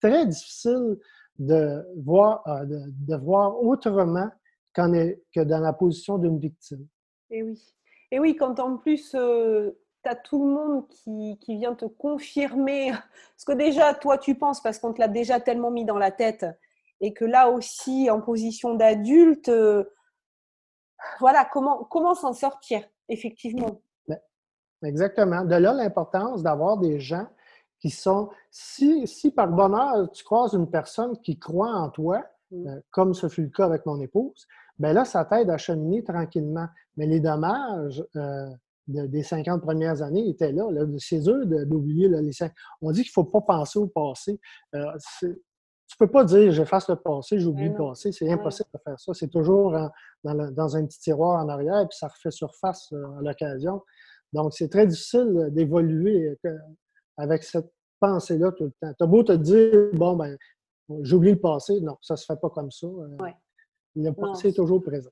très 0.00 0.26
difficile 0.26 0.98
de 1.38 1.84
voir, 1.96 2.46
euh, 2.46 2.64
de, 2.66 3.16
voir 3.16 3.62
autrement 3.62 4.30
que 4.74 5.42
dans 5.42 5.60
la 5.60 5.72
position 5.72 6.18
d'une 6.18 6.38
victime. 6.38 6.86
Et 7.30 7.38
eh 7.38 7.42
oui. 7.42 7.74
Et 8.12 8.18
oui, 8.18 8.36
quand 8.36 8.58
en 8.60 8.76
plus, 8.76 9.14
euh, 9.14 9.70
tu 10.02 10.10
as 10.10 10.16
tout 10.16 10.44
le 10.44 10.52
monde 10.52 10.88
qui, 10.88 11.36
vient 11.48 11.74
te 11.74 11.84
confirmer 11.84 12.92
ce 13.36 13.44
que 13.44 13.52
déjà, 13.52 13.94
toi, 13.94 14.18
tu 14.18 14.34
penses, 14.34 14.60
parce 14.60 14.78
qu'on 14.78 14.92
te 14.92 15.00
l'a 15.00 15.08
déjà 15.08 15.40
tellement 15.40 15.70
mis 15.70 15.84
dans 15.84 15.98
la 15.98 16.10
tête, 16.10 16.46
et 17.00 17.14
que 17.14 17.24
là 17.24 17.50
aussi, 17.50 18.10
en 18.10 18.20
position 18.20 18.74
d'adulte, 18.74 19.48
euh, 19.48 19.84
voilà, 21.20 21.48
comment, 21.50 21.84
comment 21.84 22.14
s'en 22.14 22.32
sortir, 22.32 22.82
effectivement? 23.08 23.80
Exactement. 24.82 25.44
De 25.44 25.54
là 25.54 25.72
l'importance 25.72 26.42
d'avoir 26.42 26.78
des 26.78 27.00
gens 27.00 27.26
qui 27.80 27.90
sont, 27.90 28.30
si, 28.50 29.06
si 29.06 29.30
par 29.30 29.48
bonheur 29.48 30.10
tu 30.10 30.24
croises 30.24 30.52
une 30.54 30.70
personne 30.70 31.18
qui 31.20 31.38
croit 31.38 31.72
en 31.72 31.88
toi, 31.90 32.22
mm. 32.50 32.66
euh, 32.66 32.80
comme 32.90 33.14
ce 33.14 33.28
fut 33.28 33.42
le 33.42 33.48
cas 33.48 33.64
avec 33.64 33.86
mon 33.86 34.00
épouse, 34.00 34.46
bien 34.78 34.92
là, 34.92 35.04
ça 35.04 35.24
t'aide 35.24 35.50
à 35.50 35.58
cheminer 35.58 36.04
tranquillement. 36.04 36.66
Mais 36.96 37.06
les 37.06 37.20
dommages 37.20 38.04
euh, 38.16 38.50
des 38.86 39.22
50 39.22 39.62
premières 39.62 40.02
années 40.02 40.28
étaient 40.28 40.52
là. 40.52 40.70
là 40.70 40.84
c'est 40.98 41.26
eux 41.28 41.46
d'oublier 41.66 42.08
les 42.08 42.32
On 42.82 42.90
dit 42.90 43.02
qu'il 43.02 43.10
ne 43.10 43.12
faut 43.12 43.24
pas 43.24 43.40
penser 43.40 43.78
au 43.78 43.86
passé. 43.86 44.40
Euh, 44.74 44.84
tu 45.20 45.96
peux 45.98 46.10
pas 46.10 46.24
dire 46.24 46.52
j'efface 46.52 46.88
le 46.88 46.96
passé, 46.96 47.40
j'oublie 47.40 47.68
le 47.68 47.74
passé. 47.74 48.12
C'est 48.12 48.30
impossible 48.30 48.68
de 48.72 48.78
faire 48.84 48.98
ça. 48.98 49.12
C'est 49.12 49.28
toujours 49.28 49.76
dans, 50.24 50.76
un 50.76 50.86
petit 50.86 51.00
tiroir 51.00 51.44
en 51.44 51.48
arrière, 51.48 51.86
puis 51.88 51.98
ça 51.98 52.08
refait 52.08 52.30
surface 52.30 52.92
euh, 52.92 53.18
à 53.18 53.22
l'occasion. 53.22 53.82
Donc, 54.32 54.52
c'est 54.54 54.68
très 54.68 54.86
difficile 54.86 55.48
d'évoluer 55.50 56.38
euh, 56.46 56.58
avec 57.16 57.42
cette 57.42 57.72
pensée-là 58.00 58.52
tout 58.52 58.64
le 58.64 58.72
temps. 58.80 58.94
Tu 58.96 59.04
as 59.04 59.06
beau 59.06 59.22
te 59.22 59.32
dire, 59.32 59.90
bon, 59.92 60.16
ben, 60.16 60.36
j'oublie 61.02 61.32
le 61.32 61.40
passé. 61.40 61.80
Non, 61.80 61.96
ça 62.00 62.16
se 62.16 62.24
fait 62.24 62.40
pas 62.40 62.50
comme 62.50 62.70
ça. 62.70 62.86
Le 63.96 64.12
passé 64.12 64.48
est 64.48 64.56
toujours 64.56 64.82
présent. 64.82 65.10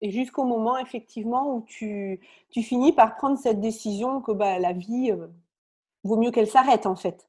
Et 0.00 0.10
jusqu'au 0.10 0.44
moment, 0.44 0.78
effectivement, 0.78 1.56
où 1.56 1.64
tu, 1.66 2.20
tu, 2.50 2.62
finis 2.62 2.92
par 2.92 3.16
prendre 3.16 3.36
cette 3.38 3.60
décision 3.60 4.20
que 4.20 4.30
bah, 4.30 4.58
la 4.60 4.72
vie 4.72 5.12
vaut 6.04 6.16
mieux 6.16 6.30
qu'elle 6.30 6.46
s'arrête, 6.46 6.86
en 6.86 6.94
fait. 6.94 7.28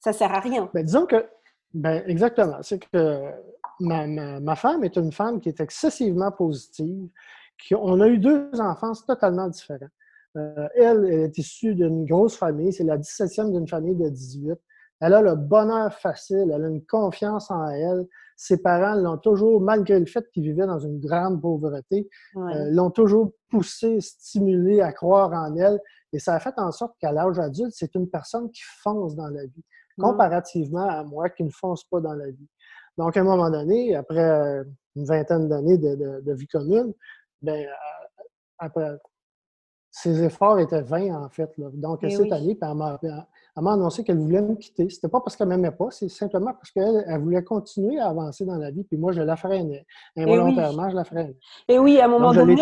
Ça 0.00 0.12
sert 0.12 0.32
à 0.32 0.40
rien. 0.40 0.70
Ben, 0.72 0.84
disons 0.84 1.04
que 1.04 1.26
ben, 1.74 2.04
exactement. 2.06 2.58
C'est 2.62 2.78
que 2.78 3.32
ma, 3.80 4.56
femme 4.56 4.84
est 4.84 4.96
une 4.96 5.12
femme 5.12 5.40
qui 5.40 5.48
est 5.48 5.60
excessivement 5.60 6.30
positive. 6.30 7.08
Qui, 7.58 7.74
on 7.74 8.00
a 8.00 8.08
eu 8.08 8.18
deux 8.18 8.50
enfants 8.60 8.92
totalement 9.06 9.48
différents. 9.48 9.86
Euh, 10.36 10.68
elle, 10.74 11.04
est 11.04 11.38
issue 11.38 11.74
d'une 11.74 12.04
grosse 12.04 12.36
famille. 12.36 12.72
C'est 12.72 12.84
la 12.84 12.98
17e 12.98 13.52
d'une 13.52 13.68
famille 13.68 13.94
de 13.94 14.08
18. 14.08 14.58
Elle 15.00 15.14
a 15.14 15.22
le 15.22 15.34
bonheur 15.34 15.92
facile. 15.92 16.50
Elle 16.52 16.64
a 16.64 16.68
une 16.68 16.84
confiance 16.84 17.50
en 17.50 17.68
elle. 17.68 18.06
Ses 18.36 18.60
parents 18.60 18.94
l'ont 18.94 19.18
toujours, 19.18 19.60
malgré 19.60 19.98
le 19.98 20.06
fait 20.06 20.28
qu'ils 20.32 20.42
vivaient 20.42 20.66
dans 20.66 20.80
une 20.80 20.98
grande 20.98 21.40
pauvreté, 21.40 22.08
euh, 22.36 22.70
l'ont 22.70 22.90
toujours 22.90 23.32
poussée, 23.48 24.00
stimulée 24.00 24.80
à 24.80 24.92
croire 24.92 25.32
en 25.32 25.54
elle. 25.56 25.78
Et 26.12 26.18
ça 26.18 26.34
a 26.34 26.40
fait 26.40 26.54
en 26.56 26.72
sorte 26.72 26.94
qu'à 27.00 27.12
l'âge 27.12 27.38
adulte, 27.38 27.72
c'est 27.74 27.94
une 27.94 28.08
personne 28.08 28.50
qui 28.50 28.62
fonce 28.82 29.14
dans 29.14 29.28
la 29.28 29.44
vie 29.44 29.64
comparativement 29.98 30.88
à 30.88 31.04
moi 31.04 31.30
qui 31.30 31.44
ne 31.44 31.50
fonce 31.50 31.84
pas 31.84 32.00
dans 32.00 32.14
la 32.14 32.26
vie. 32.26 32.48
Donc, 32.96 33.16
à 33.16 33.20
un 33.20 33.24
moment 33.24 33.50
donné, 33.50 33.94
après 33.94 34.18
euh, 34.18 34.64
une 34.96 35.04
vingtaine 35.04 35.48
d'années 35.48 35.78
de, 35.78 36.32
vie 36.32 36.46
commune, 36.46 36.92
ben, 37.42 37.66
après, 38.58 38.98
ses 39.96 40.24
efforts 40.24 40.58
étaient 40.58 40.82
vains, 40.82 41.14
en 41.14 41.28
fait. 41.28 41.52
Donc, 41.56 42.00
eh 42.02 42.10
cette 42.10 42.32
année, 42.32 42.58
elle 42.60 42.74
m'a 42.74 43.72
annoncé 43.72 44.02
qu'elle 44.02 44.18
voulait 44.18 44.42
me 44.42 44.56
quitter. 44.56 44.90
C'était 44.90 45.06
pas 45.06 45.20
parce 45.20 45.36
qu'elle 45.36 45.46
m'aimait 45.46 45.70
pas, 45.70 45.86
c'est 45.90 46.08
simplement 46.08 46.52
parce 46.52 46.72
qu'elle 46.72 47.04
elle 47.06 47.20
voulait 47.20 47.44
continuer 47.44 48.00
à 48.00 48.08
avancer 48.08 48.44
dans 48.44 48.56
la 48.56 48.72
vie, 48.72 48.82
puis 48.82 48.98
moi, 48.98 49.12
je 49.12 49.22
la 49.22 49.36
freinais. 49.36 49.86
Eh 50.16 50.22
Involontairement, 50.24 50.90
je 50.90 50.96
la 50.96 51.04
freinais. 51.04 51.36
Et 51.68 51.78
oui, 51.78 52.00
à 52.00 52.06
un 52.06 52.08
moment 52.08 52.32
donné, 52.32 52.56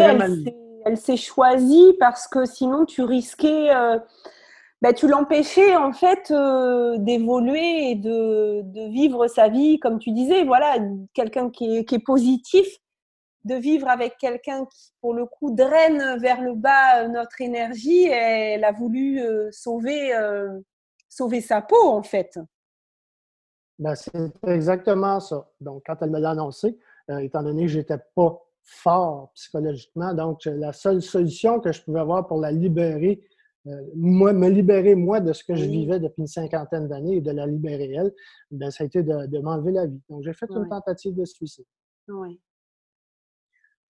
elle 0.84 0.98
s'est 0.98 1.16
choisie 1.16 1.94
parce 1.98 2.28
que 2.28 2.44
sinon, 2.44 2.84
tu 2.84 3.02
risquais... 3.02 3.74
Euh, 3.74 3.98
bah, 4.82 4.92
tu 4.92 5.06
l'empêchais 5.06 5.76
en 5.76 5.92
fait 5.92 6.32
euh, 6.32 6.98
d'évoluer 6.98 7.92
et 7.92 7.94
de, 7.94 8.62
de, 8.62 8.90
vivre 8.90 9.28
sa 9.28 9.48
vie, 9.48 9.78
comme 9.78 10.00
tu 10.00 10.10
disais, 10.10 10.44
voilà, 10.44 10.76
quelqu'un 11.14 11.50
qui 11.50 11.78
est, 11.78 11.84
qui 11.84 11.94
est, 11.94 12.04
positif, 12.04 12.66
de 13.44 13.54
vivre 13.54 13.88
avec 13.88 14.16
quelqu'un 14.18 14.64
qui, 14.66 14.92
pour 15.00 15.14
le 15.14 15.26
coup, 15.26 15.54
draine 15.54 16.18
vers 16.20 16.40
le 16.40 16.54
bas 16.54 17.08
notre 17.08 17.40
énergie. 17.40 18.04
Et 18.06 18.54
elle 18.54 18.64
a 18.64 18.72
voulu 18.72 19.20
euh, 19.20 19.48
sauver, 19.50 20.14
euh, 20.14 20.58
sauver 21.08 21.40
sa 21.40 21.62
peau, 21.62 21.88
en 21.88 22.02
fait. 22.02 22.38
Ben, 23.78 23.94
c'est 23.94 24.12
exactement 24.46 25.20
ça. 25.20 25.48
Donc, 25.60 25.82
quand 25.86 25.96
elle 26.02 26.10
me 26.10 26.20
l'a 26.20 26.30
annoncé, 26.30 26.78
étant 27.20 27.42
donné 27.42 27.62
que 27.62 27.68
je 27.68 27.78
n'étais 27.78 27.98
pas 28.14 28.40
fort 28.62 29.32
psychologiquement, 29.34 30.14
donc 30.14 30.44
la 30.44 30.72
seule 30.72 31.02
solution 31.02 31.58
que 31.58 31.72
je 31.72 31.82
pouvais 31.82 32.00
avoir 32.00 32.28
pour 32.28 32.40
la 32.40 32.52
libérer 32.52 33.24
euh, 33.68 33.80
moi, 33.94 34.32
me 34.32 34.48
libérer, 34.48 34.94
moi, 34.94 35.20
de 35.20 35.32
ce 35.32 35.44
que 35.44 35.54
je 35.54 35.64
vivais 35.64 36.00
depuis 36.00 36.22
une 36.22 36.26
cinquantaine 36.26 36.88
d'années 36.88 37.16
et 37.16 37.20
de 37.20 37.30
la 37.30 37.46
libérer 37.46 37.92
elle, 37.92 38.12
ben, 38.50 38.70
ça 38.70 38.82
a 38.82 38.86
été 38.86 39.02
de, 39.02 39.38
m'enlever 39.38 39.72
la 39.72 39.86
vie. 39.86 40.00
Donc, 40.08 40.22
j'ai 40.22 40.32
fait 40.32 40.50
une 40.50 40.68
tentative 40.68 41.14
de 41.14 41.24
suicide. 41.24 41.66
Oui. 42.08 42.40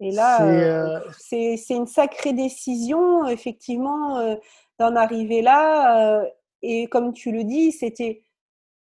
Et 0.03 0.11
là, 0.11 0.45
euh, 0.45 0.99
euh, 0.99 1.01
c'est 1.19 1.57
une 1.71 1.87
sacrée 1.87 2.33
décision, 2.33 3.27
effectivement, 3.29 4.37
d'en 4.79 4.97
arriver 4.97 5.43
là. 5.43 6.25
et 6.61 6.89
comme 6.89 7.13
tu 7.13 7.31
le 7.31 7.45
dis, 7.45 7.73
c'était 7.73 8.25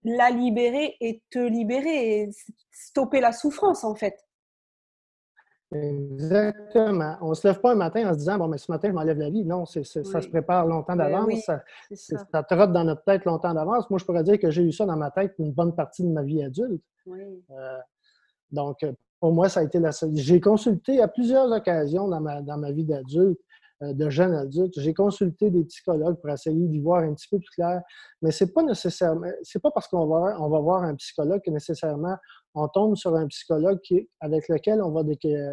la 0.05 0.31
libérer 0.31 0.97
et 1.01 1.23
te 1.31 1.39
libérer, 1.39 2.23
et 2.23 2.31
stopper 2.71 3.21
la 3.21 3.33
souffrance, 3.33 3.85
en 3.85 3.95
fait. 3.95 4.17
Exactement. 5.75 7.17
On 7.23 7.31
ne 7.31 7.35
se 7.35 7.47
lève 7.47 7.61
pas 7.61 7.73
un 7.73 7.77
matin 7.77 8.09
en 8.09 8.13
se 8.13 8.19
disant, 8.19 8.39
bon, 8.39 8.49
mais 8.49 8.59
ce 8.59 8.71
matin, 8.71 8.89
je 8.89 8.95
m'enlève 8.95 9.19
la 9.19 9.31
vie. 9.31 9.45
Non, 9.45 9.65
ça 9.65 9.83
se 9.83 10.29
prépare 10.29 10.67
longtemps 10.67 10.97
ben 10.97 11.11
d'avance. 11.11 11.45
ça, 11.45 11.63
ça. 11.95 12.43
trotte 12.43 12.73
dans 12.73 12.85
notre 12.85 13.05
tête 13.05 13.25
longtemps 13.25 13.55
d'avance. 13.55 13.89
Moi, 13.89 13.99
je 13.99 14.05
pourrais 14.05 14.23
dire 14.23 14.39
que 14.39 14.51
j'ai 14.51 14.63
eu 14.63 14.73
ça 14.73 14.85
dans 14.85 14.97
ma 14.97 15.11
tête 15.11 15.35
une 15.39 15.53
bonne 15.53 15.75
partie 15.75 16.03
de 16.03 16.11
ma 16.11 16.23
vie 16.23 16.43
adulte. 16.43 16.83
Euh, 17.09 17.79
donc, 18.51 18.85
pour 19.23 19.33
moi, 19.33 19.49
ça 19.49 19.61
a 19.61 19.63
été 19.63 19.79
la 19.79 19.93
J'ai 20.15 20.41
consulté 20.41 21.01
à 21.01 21.07
plusieurs 21.07 21.49
occasions 21.53 22.09
dans 22.09 22.21
ma, 22.21 22.43
dans 22.43 22.59
ma 22.59 22.73
vie 22.73 22.85
d'adulte 22.85 23.39
euh, 23.85 23.93
de 23.93 24.11
jeunes 24.11 24.35
adultes. 24.35 24.75
J'ai 24.77 24.93
consulté 24.93 25.49
des 25.49 25.63
psychologues 25.63 26.17
pour 26.21 26.29
essayer 26.31 26.67
d'y 26.67 26.81
voir 26.81 27.05
un 27.05 27.15
petit 27.15 27.29
peu 27.31 27.39
plus 27.39 27.51
clair, 27.51 27.83
mais 28.21 28.33
c'est 28.33 28.53
pas 28.53 28.65
nécessairement, 28.65 29.29
c'est 29.45 29.63
pas 29.63 29.71
parce 29.71 29.87
qu'on 29.87 30.07
va, 30.09 30.37
on 30.41 30.49
va 30.49 30.59
voir 30.59 30.83
un 30.83 30.97
psychologue 30.97 31.41
que 31.41 31.53
nécessairement 31.53 32.17
on 32.57 32.67
tombe 32.67 32.97
sur 32.97 33.15
un 33.15 33.29
psychologue 33.29 33.79
qui, 33.85 34.09
avec 34.19 34.49
lequel 34.49 34.83
on 34.83 34.91
va 34.91 35.05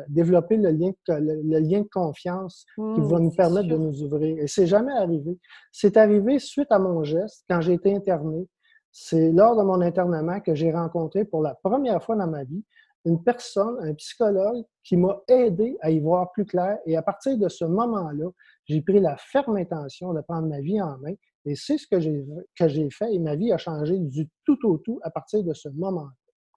développer 0.08 0.58
le 0.58 0.72
lien, 0.72 0.90
le, 1.08 1.60
lien 1.60 1.82
de 1.82 1.90
confiance 1.94 2.66
qui 2.76 2.82
mmh, 2.82 3.04
va 3.04 3.20
nous 3.20 3.32
permettre 3.32 3.68
de 3.68 3.78
nous 3.78 4.02
ouvrir. 4.02 4.40
Et 4.40 4.48
c'est 4.48 4.66
jamais 4.66 4.94
arrivé. 4.94 5.38
C'est 5.72 5.96
arrivé 5.96 6.40
suite 6.40 6.72
à 6.72 6.80
mon 6.80 7.04
geste 7.04 7.46
quand 7.48 7.62
j'ai 7.62 7.74
été 7.74 7.96
interné. 7.96 8.48
C'est 8.92 9.32
lors 9.32 9.56
de 9.56 9.62
mon 9.62 9.80
internement 9.82 10.40
que 10.40 10.56
j'ai 10.56 10.72
rencontré 10.72 11.24
pour 11.24 11.44
la 11.44 11.54
première 11.54 12.04
fois 12.04 12.16
dans 12.16 12.28
ma 12.28 12.44
vie 12.44 12.64
une 13.06 13.24
personne, 13.24 13.78
un 13.82 13.94
psychologue, 13.94 14.64
qui 14.84 14.98
m'a 14.98 15.22
aidé 15.28 15.78
à 15.82 15.92
y 15.92 16.00
voir 16.00 16.32
plus 16.32 16.46
clair. 16.46 16.78
Et 16.86 16.98
à 16.98 17.02
partir 17.02 17.38
de 17.38 17.48
ce 17.48 17.66
moment-là, 17.66 18.30
j'ai 18.66 18.82
pris 18.82 19.00
la 19.00 19.16
ferme 19.18 19.58
intention 19.58 20.14
de 20.14 20.22
prendre 20.22 20.48
ma 20.48 20.62
vie 20.62 20.82
en 20.82 20.98
main. 20.98 21.14
Et 21.46 21.56
c'est 21.56 21.78
ce 21.78 21.88
que 21.88 22.00
j'ai, 22.00 22.26
que 22.58 22.68
j'ai 22.68 22.90
fait. 22.90 23.14
Et 23.14 23.20
ma 23.20 23.36
vie 23.36 23.52
a 23.52 23.58
changé 23.58 23.98
du 23.98 24.30
tout 24.46 24.58
au 24.64 24.78
tout 24.78 25.00
à 25.04 25.10
partir 25.10 25.44
de 25.44 25.54
ce 25.54 25.70
moment-là. 25.70 26.12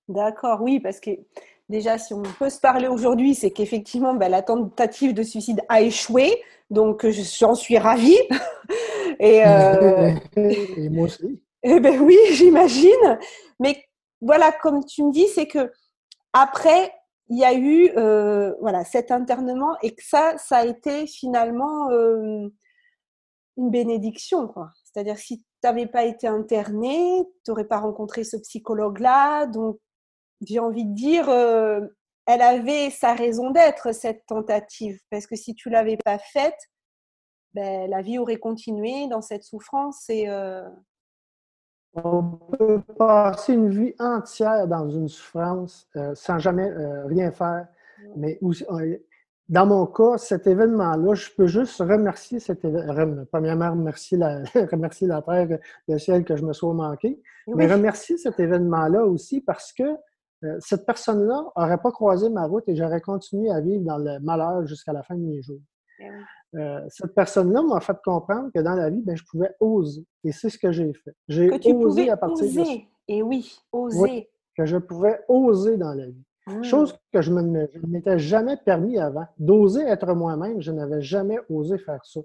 D'accord, 0.09 0.61
oui, 0.63 0.81
parce 0.81 0.99
que 0.99 1.11
déjà, 1.69 1.97
si 1.97 2.13
on 2.13 2.23
peut 2.23 2.51
se 2.51 2.61
parler 2.61 2.89
aujourd'hui, 2.89 3.35
c'est 3.35 3.51
qu'effectivement, 3.51 4.15
bah, 4.15 4.29
la 4.29 4.43
tentative 4.43 5.15
de 5.15 5.23
suicide 5.23 5.61
a 5.69 5.81
échoué. 5.81 6.43
Donc, 6.71 7.07
j'en 7.07 7.55
suis 7.55 7.79
ravie. 7.79 8.19
et, 9.21 9.47
euh, 9.47 10.11
et 10.37 10.89
moi 10.89 11.05
aussi. 11.05 11.41
Eh 11.63 11.81
ben 11.81 12.01
oui, 12.01 12.17
j'imagine. 12.33 13.19
Mais 13.61 13.85
voilà, 14.21 14.53
comme 14.53 14.85
tu 14.85 15.05
me 15.05 15.13
dis, 15.13 15.27
c'est 15.29 15.47
que 15.47 15.71
après, 16.33 16.93
il 17.29 17.39
y 17.39 17.45
a 17.45 17.55
eu 17.55 17.91
euh, 17.97 18.55
voilà, 18.61 18.85
cet 18.85 19.11
internement 19.11 19.77
et 19.83 19.95
que 19.95 20.03
ça, 20.05 20.37
ça 20.39 20.59
a 20.59 20.67
été 20.67 21.07
finalement 21.07 21.91
euh, 21.91 22.49
une 23.57 23.71
bénédiction. 23.71 24.53
C'est-à-dire 24.85 25.19
si 25.19 25.39
tu 25.39 25.45
n'avais 25.65 25.87
pas 25.87 26.05
été 26.05 26.27
interné, 26.27 27.25
tu 27.45 27.51
n'aurais 27.51 27.67
pas 27.67 27.79
rencontré 27.79 28.25
ce 28.25 28.37
psychologue-là. 28.37 29.47
Donc, 29.47 29.79
j'ai 30.47 30.59
envie 30.59 30.85
de 30.85 30.95
dire, 30.95 31.29
euh, 31.29 31.81
elle 32.27 32.43
avait 32.43 32.91
sa 32.91 33.15
raison 33.15 33.51
d'être, 33.51 33.93
cette 33.93 34.27
tentative. 34.27 34.99
Parce 35.11 35.27
que 35.27 35.37
si 35.37 35.55
tu 35.55 35.71
l'avais 35.71 35.97
pas 35.97 36.19
faite, 36.19 36.59
ben, 37.55 37.89
la 37.89 38.03
vie 38.03 38.19
aurait 38.19 38.39
continué 38.39 39.07
dans 39.09 39.23
cette 39.23 39.45
souffrance 39.45 40.09
et 40.09 40.27
on 41.95 42.23
peut 42.57 42.81
passer 42.99 43.53
une 43.53 43.71
vie 43.71 43.95
entière 43.99 44.67
dans 44.67 44.89
une 44.89 45.09
souffrance 45.09 45.89
euh, 45.97 46.15
sans 46.15 46.39
jamais 46.39 46.71
euh, 46.71 47.07
rien 47.07 47.31
faire. 47.31 47.67
Mais 48.17 48.39
euh, 48.43 48.97
dans 49.49 49.67
mon 49.67 49.87
cas, 49.87 50.17
cet 50.17 50.47
événement-là, 50.47 51.15
je 51.15 51.31
peux 51.37 51.47
juste 51.47 51.79
remercier 51.79 52.41
cet 52.41 52.65
événement. 52.65 53.25
Premièrement, 53.31 53.71
remercier 53.71 54.17
la, 54.17 54.43
remercier 54.73 55.07
la 55.07 55.23
Terre, 55.23 55.59
le 55.87 55.99
ciel 55.99 56.25
que 56.25 56.37
je 56.37 56.45
me 56.45 56.53
sois 56.53 56.73
manqué. 56.73 57.21
Mais 57.47 57.67
remercier 57.67 58.17
cet 58.17 58.41
événement-là 58.41 59.05
aussi 59.05 59.41
parce 59.41 59.73
que 59.73 59.85
cette 60.59 60.87
personne-là 60.87 61.45
n'aurait 61.57 61.79
pas 61.79 61.93
croisé 61.93 62.29
ma 62.29 62.47
route 62.47 62.65
et 62.67 62.75
j'aurais 62.75 63.01
continué 63.01 63.49
à 63.49 63.61
vivre 63.61 63.85
dans 63.85 63.99
le 63.99 64.19
malheur 64.19 64.67
jusqu'à 64.67 64.93
la 64.93 65.05
fin 65.05 65.15
de 65.15 65.21
mes 65.21 65.41
jours. 65.41 65.61
Eh 66.01 66.09
euh, 66.55 66.81
cette 66.89 67.15
personne-là 67.15 67.63
m'a 67.63 67.81
fait 67.81 67.97
comprendre 68.05 68.51
que 68.55 68.61
dans 68.61 68.75
la 68.75 68.91
vie, 68.91 69.03
ben, 69.03 69.17
je 69.17 69.25
pouvais 69.25 69.55
oser. 69.61 70.05
Et 70.25 70.33
c'est 70.33 70.51
ce 70.51 70.59
que 70.59 70.71
j'ai 70.71 70.93
fait. 70.93 71.15
J'ai 71.29 71.51
osé 71.73 72.11
à 72.11 72.17
partir 72.17 72.45
oser. 72.45 72.63
de 72.63 72.81
Et 73.09 73.23
oui, 73.23 73.57
oser. 73.73 74.29
que 74.57 74.67
je 74.67 74.77
pouvais 74.77 75.21
oser 75.29 75.77
dans 75.77 75.95
la 75.95 76.07
vie. 76.07 76.25
Mmh. 76.47 76.63
Chose 76.65 76.99
que 77.13 77.23
je 77.23 77.33
ne 77.33 77.67
m'étais 77.87 78.19
jamais 78.19 78.57
permis 78.57 78.99
avant. 78.99 79.27
D'oser 79.39 79.83
être 79.83 80.13
moi-même, 80.15 80.61
je 80.61 80.73
n'avais 80.73 81.01
jamais 81.01 81.39
osé 81.49 81.79
faire 81.79 82.05
ça. 82.05 82.21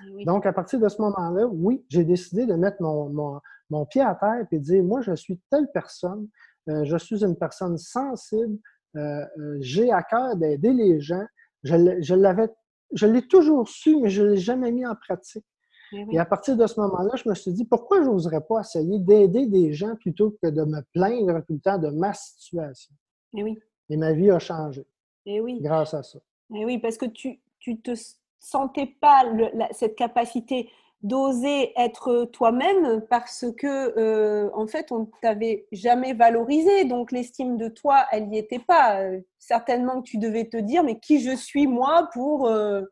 Ah 0.00 0.04
Donc, 0.26 0.44
à 0.44 0.52
partir 0.52 0.80
de 0.80 0.88
ce 0.88 1.00
moment-là, 1.00 1.46
oui, 1.46 1.84
j'ai 1.88 2.04
décidé 2.04 2.46
de 2.46 2.54
mettre 2.54 2.82
mon, 2.82 3.40
mon, 3.70 3.86
pied 3.86 4.02
à 4.02 4.14
terre 4.14 4.44
et 4.50 4.56
de 4.56 4.62
dire, 4.62 4.82
moi, 4.82 5.00
je 5.02 5.14
suis 5.14 5.40
telle 5.50 5.68
personne, 5.72 6.28
euh, 6.68 6.84
je 6.84 6.96
suis 6.96 7.24
une 7.24 7.36
personne 7.36 7.78
sensible, 7.78 8.58
euh, 8.96 9.24
j'ai 9.60 9.92
à 9.92 10.02
cœur 10.02 10.36
d'aider 10.36 10.72
les 10.72 11.00
gens. 11.00 11.24
Je, 11.62 12.00
je 12.00 12.14
l'avais 12.14 12.48
je 12.92 13.06
l'ai 13.06 13.26
toujours 13.26 13.68
su, 13.68 13.96
mais 13.96 14.10
je 14.10 14.22
ne 14.22 14.30
l'ai 14.30 14.36
jamais 14.36 14.72
mis 14.72 14.86
en 14.86 14.94
pratique. 14.94 15.44
Eh 15.92 16.06
Et 16.12 16.18
à 16.18 16.24
partir 16.24 16.56
de 16.56 16.66
ce 16.66 16.78
moment-là, 16.80 17.16
je 17.16 17.28
me 17.28 17.34
suis 17.34 17.52
dit, 17.52 17.64
pourquoi 17.64 18.02
je 18.02 18.08
n'oserais 18.08 18.40
pas 18.40 18.60
essayer 18.60 18.98
d'aider 18.98 19.46
des 19.46 19.72
gens 19.72 19.96
plutôt 19.96 20.36
que 20.42 20.48
de 20.48 20.62
me 20.62 20.80
plaindre 20.92 21.44
tout 21.46 21.54
le 21.54 21.60
temps 21.60 21.78
de 21.78 21.88
ma 21.88 22.12
situation? 22.14 22.94
Et 23.34 23.40
eh 23.40 23.42
oui. 23.42 23.58
Et 23.88 23.96
ma 23.96 24.12
vie 24.12 24.30
a 24.30 24.38
changé. 24.38 24.82
Et 25.26 25.36
eh 25.36 25.40
oui. 25.40 25.60
Grâce 25.60 25.94
à 25.94 26.02
ça. 26.02 26.18
Et 26.54 26.64
oui, 26.64 26.78
parce 26.78 26.96
que 26.96 27.06
tu 27.06 27.40
ne 27.66 27.76
te 27.76 27.92
sentais 28.38 28.86
pas 28.86 29.24
cette 29.72 29.96
capacité 29.96 30.70
d'oser 31.02 31.72
être 31.78 32.26
toi-même 32.26 33.02
parce 33.08 33.46
que 33.56 33.98
euh, 33.98 34.50
en 34.52 34.66
fait 34.66 34.92
on 34.92 35.08
t'avait 35.22 35.66
jamais 35.72 36.12
valorisé. 36.12 36.84
Donc 36.84 37.10
l'estime 37.10 37.56
de 37.56 37.68
toi 37.68 38.04
elle 38.12 38.28
n'y 38.28 38.38
était 38.38 38.58
pas. 38.58 39.00
Certainement 39.38 40.02
que 40.02 40.08
tu 40.08 40.18
devais 40.18 40.48
te 40.48 40.58
dire 40.58 40.84
mais 40.84 40.98
qui 40.98 41.20
je 41.20 41.34
suis 41.34 41.66
moi 41.66 42.08
pour 42.12 42.46
euh, 42.46 42.82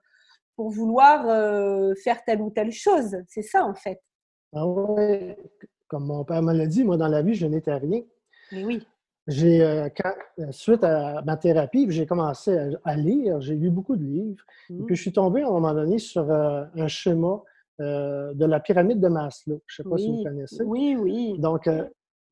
pour 0.56 0.70
vouloir 0.70 1.28
euh, 1.28 1.94
faire 2.02 2.24
telle 2.24 2.40
ou 2.40 2.50
telle 2.50 2.72
chose? 2.72 3.16
C'est 3.28 3.42
ça 3.42 3.64
en 3.64 3.74
fait. 3.74 4.00
Ah 4.54 4.66
ouais. 4.66 5.36
Comme 5.88 6.06
mon 6.06 6.24
père 6.24 6.42
me 6.42 6.54
l'a 6.54 6.66
dit 6.66 6.84
moi 6.84 6.96
dans 6.96 7.08
la 7.08 7.22
vie 7.22 7.34
je 7.34 7.46
n'étais 7.46 7.74
rien. 7.74 8.02
Mais 8.52 8.64
oui. 8.64 8.86
J'ai 9.26 9.90
suite 10.52 10.82
à 10.82 11.20
ma 11.20 11.36
thérapie 11.36 11.84
j'ai 11.90 12.06
commencé 12.06 12.56
à, 12.84 12.96
lire. 12.96 13.42
J'ai 13.42 13.56
lu 13.56 13.68
beaucoup 13.68 13.96
de 13.96 14.02
livres. 14.02 14.42
Et 14.70 14.72
mmh. 14.72 14.86
puis 14.86 14.96
je 14.96 15.02
suis 15.02 15.12
tombé 15.12 15.42
à 15.42 15.48
un 15.48 15.50
moment 15.50 15.74
donné 15.74 15.98
sur 15.98 16.30
un 16.30 16.88
schéma 16.88 17.42
euh, 17.80 18.34
de 18.34 18.44
la 18.44 18.60
pyramide 18.60 19.00
de 19.00 19.08
Maslow. 19.08 19.62
Je 19.66 19.82
ne 19.82 19.84
sais 19.84 19.90
pas 19.90 19.98
si 19.98 20.10
vous 20.10 20.24
connaissez. 20.24 20.62
Oui, 20.64 20.96
oui. 20.98 21.38
Donc, 21.38 21.66
euh, 21.66 21.84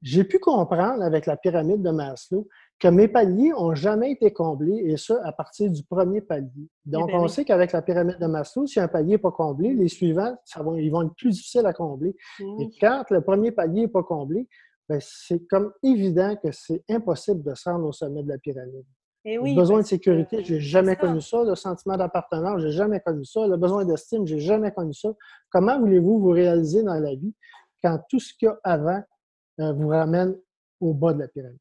j'ai 0.02 0.24
pu 0.24 0.38
comprendre 0.38 1.02
avec 1.02 1.26
la 1.26 1.36
pyramide 1.36 1.82
de 1.82 1.90
Maslow 1.90 2.46
que 2.78 2.88
mes 2.88 3.08
paliers 3.08 3.50
n'ont 3.50 3.74
jamais 3.74 4.12
été 4.12 4.32
comblés, 4.32 4.82
et 4.86 4.96
ça 4.96 5.18
à 5.24 5.32
partir 5.32 5.70
du 5.70 5.82
premier 5.82 6.20
palier. 6.20 6.50
Eh 6.56 6.90
Donc, 6.90 7.08
ben 7.08 7.18
on 7.18 7.28
sait 7.28 7.44
qu'avec 7.44 7.72
la 7.72 7.80
pyramide 7.80 8.18
de 8.18 8.26
Maslow, 8.26 8.66
si 8.66 8.78
un 8.78 8.88
palier 8.88 9.12
n'est 9.12 9.18
pas 9.18 9.30
comblé, 9.30 9.72
les 9.72 9.88
suivants, 9.88 10.36
ils 10.76 10.90
vont 10.90 11.02
être 11.02 11.14
plus 11.14 11.30
difficiles 11.30 11.66
à 11.66 11.72
combler. 11.72 12.14
Et 12.60 12.68
quand 12.80 13.04
le 13.10 13.22
premier 13.22 13.52
palier 13.52 13.82
n'est 13.82 13.88
pas 13.88 14.02
comblé, 14.02 14.46
ben, 14.88 15.00
c'est 15.00 15.46
comme 15.46 15.72
évident 15.82 16.36
que 16.36 16.52
c'est 16.52 16.84
impossible 16.88 17.42
de 17.42 17.54
se 17.54 17.68
rendre 17.68 17.86
au 17.86 17.92
sommet 17.92 18.22
de 18.22 18.28
la 18.28 18.38
pyramide. 18.38 18.84
Eh 19.28 19.38
le 19.38 19.56
besoin 19.56 19.80
de 19.80 19.86
sécurité, 19.86 20.44
je 20.44 20.54
n'ai 20.54 20.60
jamais 20.60 20.94
connu 20.94 21.20
ça. 21.20 21.42
Le 21.42 21.56
sentiment 21.56 21.96
d'appartenance, 21.96 22.60
je 22.60 22.66
n'ai 22.66 22.72
jamais 22.72 23.00
connu 23.00 23.24
ça. 23.24 23.44
Le 23.48 23.56
besoin 23.56 23.84
d'estime, 23.84 24.24
je 24.24 24.36
n'ai 24.36 24.40
jamais 24.40 24.70
connu 24.70 24.94
ça. 24.94 25.08
Comment 25.50 25.80
voulez-vous 25.80 26.20
vous 26.20 26.30
réaliser 26.30 26.84
dans 26.84 26.94
la 26.94 27.12
vie 27.16 27.34
quand 27.82 27.98
tout 28.08 28.20
ce 28.20 28.32
qu'il 28.32 28.46
y 28.46 28.48
a 28.48 28.56
avant 28.62 29.02
euh, 29.58 29.72
vous 29.72 29.88
ramène 29.88 30.36
au 30.80 30.94
bas 30.94 31.12
de 31.12 31.18
la 31.18 31.28
pyramide? 31.28 31.58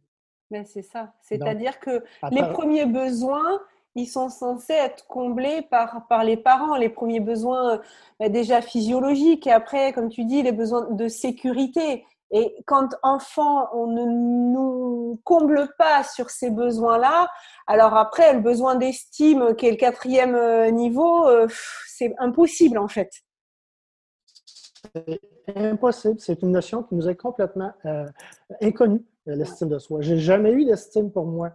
Mais 0.52 0.64
c'est 0.64 0.84
ça. 0.84 1.16
C'est-à-dire 1.24 1.80
que 1.80 2.04
les 2.30 2.44
premiers 2.54 2.86
besoins, 2.86 3.60
ils 3.96 4.06
sont 4.06 4.30
censés 4.30 4.74
être 4.74 5.08
comblés 5.08 5.64
par, 5.64 6.06
par 6.08 6.24
les 6.24 6.38
parents. 6.38 6.76
Les 6.76 6.90
premiers 6.90 7.20
besoins 7.20 7.82
euh, 8.22 8.30
déjà 8.30 8.62
physiologiques 8.62 9.48
et 9.48 9.52
après, 9.52 9.92
comme 9.92 10.10
tu 10.10 10.26
dis, 10.26 10.44
les 10.44 10.52
besoins 10.52 10.92
de 10.92 11.08
sécurité. 11.08 12.06
Et 12.32 12.56
quand 12.66 12.90
enfant, 13.04 13.70
on 13.74 13.88
ne 13.88 14.04
nous 14.04 15.22
comble 15.24 15.70
pas 15.78 16.04
sur 16.04 16.30
ces 16.30 16.50
besoins-là, 16.50 17.30
alors 17.68 17.96
après, 17.96 18.34
le 18.34 18.42
besoin 18.42 18.76
d'estime, 18.76 19.56
qui 19.56 19.68
est 19.68 19.72
le 19.72 19.78
quatrième 19.78 20.36
euh, 20.36 20.72
niveau, 20.72 21.28
euh, 21.28 21.48
c'est 21.88 22.14
impossible 22.18 22.78
en 22.78 22.88
fait. 22.88 23.12
C'est 24.94 25.58
impossible. 25.58 26.20
C'est 26.20 26.42
une 26.42 26.52
notion 26.52 26.84
qui 26.84 26.96
nous 26.96 27.08
est 27.08 27.16
complètement 27.16 27.72
euh, 27.86 28.06
inconnue, 28.62 29.04
l'estime 29.26 29.70
de 29.70 29.80
soi. 29.80 30.02
J'ai 30.02 30.18
jamais 30.18 30.52
eu 30.52 30.66
d'estime 30.66 31.12
pour 31.12 31.26
moi 31.26 31.52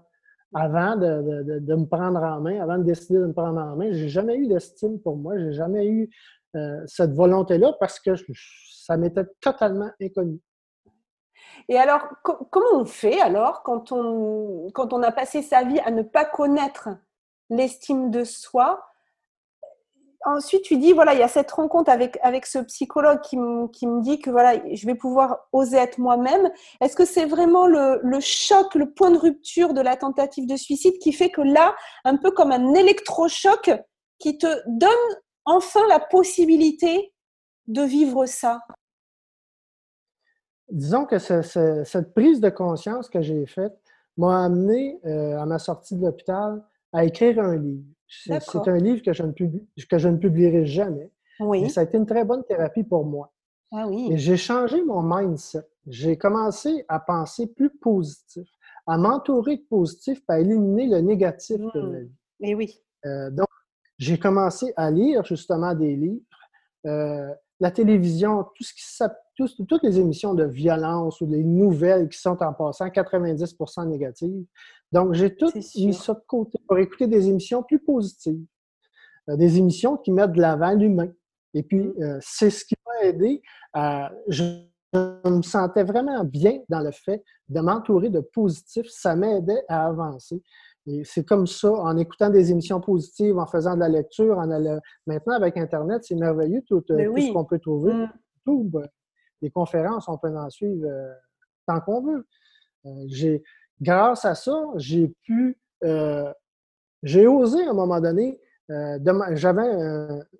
avant 0.52 0.96
de, 0.96 1.76
me 1.76 1.84
prendre 1.84 2.20
en 2.20 2.40
main, 2.40 2.60
avant 2.60 2.78
de 2.78 2.82
décider 2.82 3.18
de 3.20 3.26
me 3.26 3.32
prendre 3.32 3.60
en 3.60 3.76
main. 3.76 3.92
J'ai 3.92 4.08
jamais 4.08 4.36
eu 4.36 4.48
d'estime 4.48 5.00
pour 5.00 5.16
moi. 5.16 5.38
J'ai 5.38 5.52
jamais 5.52 5.86
eu 5.86 6.10
cette 6.86 7.12
volonté-là 7.12 7.76
parce 7.78 8.00
que 8.00 8.10
ça 8.72 8.96
m'était 8.96 9.26
totalement 9.40 9.90
inconnu. 10.00 10.40
Et 11.68 11.78
alors, 11.78 12.08
comment 12.22 12.74
on 12.74 12.84
fait 12.84 13.20
alors 13.20 13.62
quand 13.62 13.92
on, 13.92 14.68
quand 14.74 14.92
on 14.92 15.02
a 15.02 15.12
passé 15.12 15.42
sa 15.42 15.62
vie 15.62 15.80
à 15.80 15.90
ne 15.90 16.02
pas 16.02 16.24
connaître 16.24 16.88
l'estime 17.48 18.10
de 18.10 18.24
soi? 18.24 18.84
Ensuite, 20.26 20.62
tu 20.62 20.76
dis, 20.76 20.92
voilà, 20.92 21.14
il 21.14 21.20
y 21.20 21.22
a 21.22 21.28
cette 21.28 21.50
rencontre 21.50 21.90
avec, 21.90 22.18
avec 22.22 22.44
ce 22.44 22.58
psychologue 22.58 23.22
qui, 23.22 23.38
qui 23.72 23.86
me 23.86 24.02
dit 24.02 24.20
que 24.20 24.28
voilà, 24.30 24.60
je 24.70 24.86
vais 24.86 24.94
pouvoir 24.94 25.48
oser 25.52 25.78
être 25.78 25.96
moi-même. 25.96 26.50
Est-ce 26.82 26.94
que 26.94 27.06
c'est 27.06 27.24
vraiment 27.24 27.66
le, 27.66 28.00
le, 28.02 28.20
choc, 28.20 28.74
le 28.74 28.92
point 28.92 29.10
de 29.10 29.18
rupture 29.18 29.72
de 29.72 29.80
la 29.80 29.96
tentative 29.96 30.46
de 30.46 30.56
suicide 30.56 30.98
qui 30.98 31.14
fait 31.14 31.30
que 31.30 31.40
là, 31.40 31.74
un 32.04 32.18
peu 32.18 32.32
comme 32.32 32.52
un 32.52 32.74
électrochoc, 32.74 33.70
qui 34.18 34.36
te 34.36 34.46
donne 34.66 34.90
enfin 35.46 35.86
la 35.88 35.98
possibilité 35.98 37.12
de 37.66 37.82
vivre 37.82 38.26
ça? 38.26 38.60
Disons 40.70 41.04
que 41.04 41.18
cette 41.18 42.14
prise 42.14 42.40
de 42.40 42.48
conscience 42.50 43.08
que 43.08 43.20
j'ai 43.20 43.46
faite 43.46 43.74
m'a 44.16 44.44
amené 44.44 45.00
euh, 45.06 45.38
à 45.38 45.46
ma 45.46 45.58
sortie 45.58 45.96
de 45.96 46.04
l'hôpital 46.04 46.62
à 46.92 47.04
écrire 47.04 47.38
un 47.40 47.56
livre. 47.56 47.84
C'est 48.08 48.68
un 48.68 48.76
livre 48.76 49.02
que 49.02 49.12
je, 49.12 49.22
ne 49.22 49.32
que 49.32 49.98
je 49.98 50.08
ne 50.08 50.16
publierai 50.16 50.66
jamais. 50.66 51.10
Oui. 51.38 51.70
ça 51.70 51.80
a 51.80 51.84
été 51.84 51.96
une 51.96 52.06
très 52.06 52.24
bonne 52.24 52.44
thérapie 52.44 52.82
pour 52.82 53.04
moi. 53.06 53.32
Ah 53.72 53.86
oui. 53.88 54.10
J'ai 54.16 54.36
changé 54.36 54.82
mon 54.84 55.02
mindset. 55.02 55.66
J'ai 55.86 56.18
commencé 56.18 56.84
à 56.88 56.98
penser 56.98 57.46
plus 57.46 57.70
positif, 57.70 58.48
à 58.86 58.98
m'entourer 58.98 59.56
de 59.56 59.62
positif, 59.62 60.20
à 60.28 60.40
éliminer 60.40 60.88
le 60.88 61.00
négatif 61.00 61.58
de 61.58 61.80
ma 61.80 61.98
mmh. 61.98 62.02
vie. 62.02 62.10
Et 62.40 62.54
oui. 62.54 62.82
Euh, 63.06 63.30
donc, 63.30 63.48
j'ai 63.98 64.18
commencé 64.18 64.72
à 64.76 64.90
lire 64.90 65.24
justement 65.24 65.74
des 65.74 65.96
livres. 65.96 66.24
Euh, 66.86 67.32
la 67.60 67.70
télévision, 67.70 68.44
tout 68.54 68.64
ce 68.64 68.72
qui 68.72 68.82
toutes 69.66 69.82
les 69.82 69.98
émissions 69.98 70.34
de 70.34 70.44
violence 70.44 71.20
ou 71.20 71.26
des 71.26 71.42
nouvelles 71.44 72.08
qui 72.08 72.18
sont 72.18 72.42
en 72.42 72.52
passant 72.52 72.90
90 72.90 73.56
négatives. 73.86 74.44
Donc, 74.92 75.14
j'ai 75.14 75.34
tout 75.34 75.50
mis 75.54 75.94
ça 75.94 76.14
de 76.14 76.22
côté 76.26 76.58
pour 76.66 76.78
écouter 76.78 77.06
des 77.06 77.28
émissions 77.28 77.62
plus 77.62 77.78
positives, 77.78 78.44
euh, 79.28 79.36
des 79.36 79.58
émissions 79.58 79.96
qui 79.96 80.10
mettent 80.10 80.32
de 80.32 80.40
l'avant 80.40 80.72
l'humain. 80.72 81.10
Et 81.54 81.62
puis, 81.62 81.80
mm. 81.80 82.02
euh, 82.02 82.18
c'est 82.20 82.50
ce 82.50 82.64
qui 82.64 82.74
m'a 82.86 83.06
aidé 83.06 83.42
à. 83.72 84.10
Je, 84.28 84.42
me 84.92 85.40
sentais 85.42 85.84
vraiment 85.84 86.24
bien 86.24 86.58
dans 86.68 86.80
le 86.80 86.90
fait 86.90 87.22
de 87.48 87.60
m'entourer 87.60 88.10
de 88.10 88.18
positifs. 88.18 88.88
Ça 88.88 89.14
m'aidait 89.14 89.62
à 89.68 89.86
avancer. 89.86 90.42
Et 90.86 91.04
c'est 91.04 91.24
comme 91.24 91.46
ça, 91.46 91.70
en 91.70 91.96
écoutant 91.96 92.30
des 92.30 92.50
émissions 92.50 92.80
positives, 92.80 93.38
en 93.38 93.46
faisant 93.46 93.74
de 93.74 93.80
la 93.80 93.88
lecture, 93.88 94.38
en 94.38 94.46
maintenant 95.06 95.34
avec 95.34 95.56
Internet, 95.56 96.02
c'est 96.04 96.14
merveilleux 96.14 96.62
tout, 96.66 96.82
euh, 96.90 97.16
ce 97.16 97.32
qu'on 97.32 97.44
peut 97.44 97.58
trouver. 97.58 97.92
Mm. 97.92 98.08
YouTube, 98.46 98.76
euh, 98.76 98.86
les 99.42 99.50
conférences, 99.50 100.08
on 100.08 100.16
peut 100.16 100.34
en 100.34 100.48
suivre 100.48 100.86
euh, 100.86 101.12
tant 101.66 101.80
qu'on 101.80 102.02
veut. 102.02 102.26
j'ai, 103.06 103.42
grâce 103.80 104.24
à 104.24 104.34
ça, 104.34 104.56
j'ai 104.76 105.08
pu, 105.22 105.58
j'ai 107.02 107.26
osé 107.26 107.64
à 107.66 107.70
un 107.70 107.74
moment 107.74 108.00
donné, 108.00 108.40
j'avais 108.68 109.68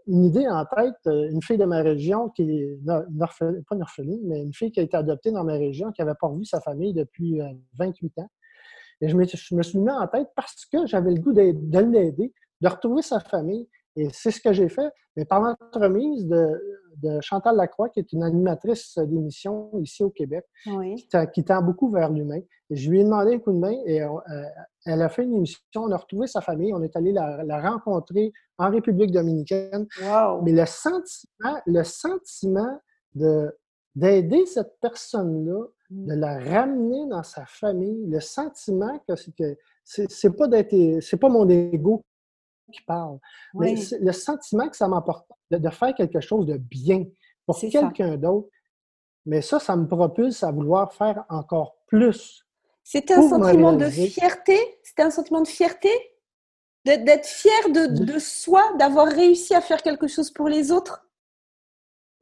une 0.07 0.25
idée 0.25 0.49
en 0.49 0.65
tête, 0.65 0.95
une 1.05 1.43
fille 1.43 1.59
de 1.59 1.65
ma 1.65 1.83
région 1.83 2.31
qui 2.31 2.43
est 2.43 2.79
une 2.83 3.23
orpheline, 3.23 3.63
pas 3.65 3.77
une 3.77 3.83
orpheline, 3.83 4.21
mais 4.25 4.43
une 4.43 4.55
fille 4.55 4.73
qui 4.73 4.81
a 4.81 4.83
été 4.83 4.97
adoptée 4.97 5.33
dans 5.33 5.45
ma 5.45 5.55
région, 5.55 5.93
qui 5.93 6.01
n'avait 6.01 6.17
pas 6.19 6.29
revu 6.29 6.45
sa 6.45 6.61
famille 6.61 6.95
depuis 6.95 7.41
28 7.79 8.19
ans. 8.21 8.31
Et 9.01 9.09
je 9.09 9.17
me, 9.17 9.25
suis 9.25 9.79
mis 9.79 9.91
en 9.91 10.07
tête 10.07 10.29
parce 10.37 10.67
que 10.67 10.87
j'avais 10.87 11.13
le 11.13 11.21
goût 11.21 11.33
de, 11.33 11.41
l'aider, 11.79 12.33
de 12.61 12.69
retrouver 12.69 13.03
sa 13.03 13.21
famille. 13.21 13.69
Et 13.97 14.09
c'est 14.13 14.31
ce 14.31 14.41
que 14.41 14.53
j'ai 14.53 14.69
fait. 14.69 14.91
Mais 15.17 15.25
par 15.25 15.41
l'entremise 15.41 16.27
de, 16.27 16.61
de, 16.99 17.21
Chantal 17.21 17.57
Lacroix, 17.57 17.89
qui 17.89 18.01
est 18.01 18.13
une 18.13 18.23
animatrice 18.23 18.99
d'émission 18.99 19.71
ici 19.81 20.05
au 20.05 20.11
Québec, 20.11 20.45
qui, 21.33 21.45
tend 21.45 21.63
beaucoup 21.63 21.91
vers 21.91 22.11
l'humain. 22.11 22.41
Et 22.71 22.77
je 22.77 22.91
lui 22.91 23.01
ai 23.01 23.05
demandé 23.05 23.35
un 23.35 23.39
coup 23.39 23.53
de 23.53 23.59
main 23.59 23.75
et 23.87 24.03
euh, 24.03 24.09
elle 24.87 25.03
a 25.03 25.09
fait 25.09 25.25
une 25.25 25.35
émission. 25.35 25.61
On 25.75 25.91
a 25.91 25.97
retrouvé 25.97 26.27
sa 26.27 26.41
famille. 26.41 26.73
On 26.73 26.83
est 26.83 26.95
allé 26.95 27.13
la, 27.13 27.61
rencontrer 27.61 28.33
en 28.59 28.71
République 28.71 29.11
dominicaine. 29.11 29.87
Mais 30.43 30.53
le 30.53 30.67
sentiment, 30.67 31.61
le 31.67 31.83
sentiment 31.83 32.79
de, 33.15 33.51
d'aider 33.95 34.47
cette 34.47 34.77
personne-là, 34.81 35.65
de 35.91 36.15
la 36.15 36.39
ramener 36.39 37.07
dans 37.09 37.25
sa 37.25 37.45
famille, 37.47 38.07
le 38.07 38.21
sentiment 38.21 38.99
que 39.09 39.15
c'est 39.85 40.09
c'est 40.09 40.37
pas 40.37 40.47
d'être 40.47 41.03
c'est 41.03 41.17
pas 41.17 41.29
mon 41.29 41.49
ego 41.49 42.05
qui 42.73 42.81
parle, 42.83 43.19
mais 43.55 43.75
le 44.01 44.13
sentiment 44.13 44.69
que 44.69 44.77
ça 44.77 44.87
m'apporte 44.87 45.27
de, 45.51 45.71
faire 45.71 45.93
quelque 45.95 46.21
chose 46.21 46.47
de 46.47 46.57
bien 46.57 47.05
pour 47.45 47.59
quelqu'un 47.59 48.17
d'autre. 48.17 48.49
Mais 49.27 49.43
ça, 49.43 49.59
ça 49.59 49.75
me 49.77 49.87
propulse 49.87 50.45
à 50.45 50.53
vouloir 50.53 50.93
faire 50.93 51.25
encore 51.29 51.77
plus. 51.87 52.47
C'était 52.85 53.15
un 53.15 53.29
sentiment 53.29 53.73
de 53.73 53.87
fierté? 53.87 54.57
C'était 54.85 55.03
un 55.03 55.11
sentiment 55.11 55.43
de 55.43 55.49
fierté? 55.49 55.91
D'être 56.85 57.27
fier 57.27 57.69
de, 57.71 58.05
de 58.05 58.19
soi, 58.19 58.63
d'avoir 58.79 59.09
réussi 59.09 59.55
à 59.55 59.61
faire 59.61 59.83
quelque 59.83 60.07
chose 60.07 60.31
pour 60.31 60.49
les 60.49 60.71
autres? 60.71 61.05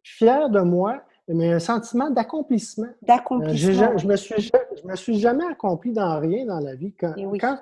Fier 0.03 0.49
de 0.49 0.61
moi 0.61 1.03
mais 1.29 1.53
un 1.53 1.59
sentiment 1.59 2.11
d'accomplissement. 2.11 2.87
Euh, 2.87 3.07
d'accomplissement. 3.07 3.97
je, 3.99 4.07
me 4.07 4.17
suis, 4.17 4.41
je 4.43 4.87
me 4.87 4.97
suis 4.97 5.19
jamais 5.19 5.45
accompli 5.45 5.93
dans 5.93 6.19
rien 6.21 6.47
dans 6.47 6.61
la 6.61 6.75
vie. 6.75 6.95
Quand, 6.95 7.15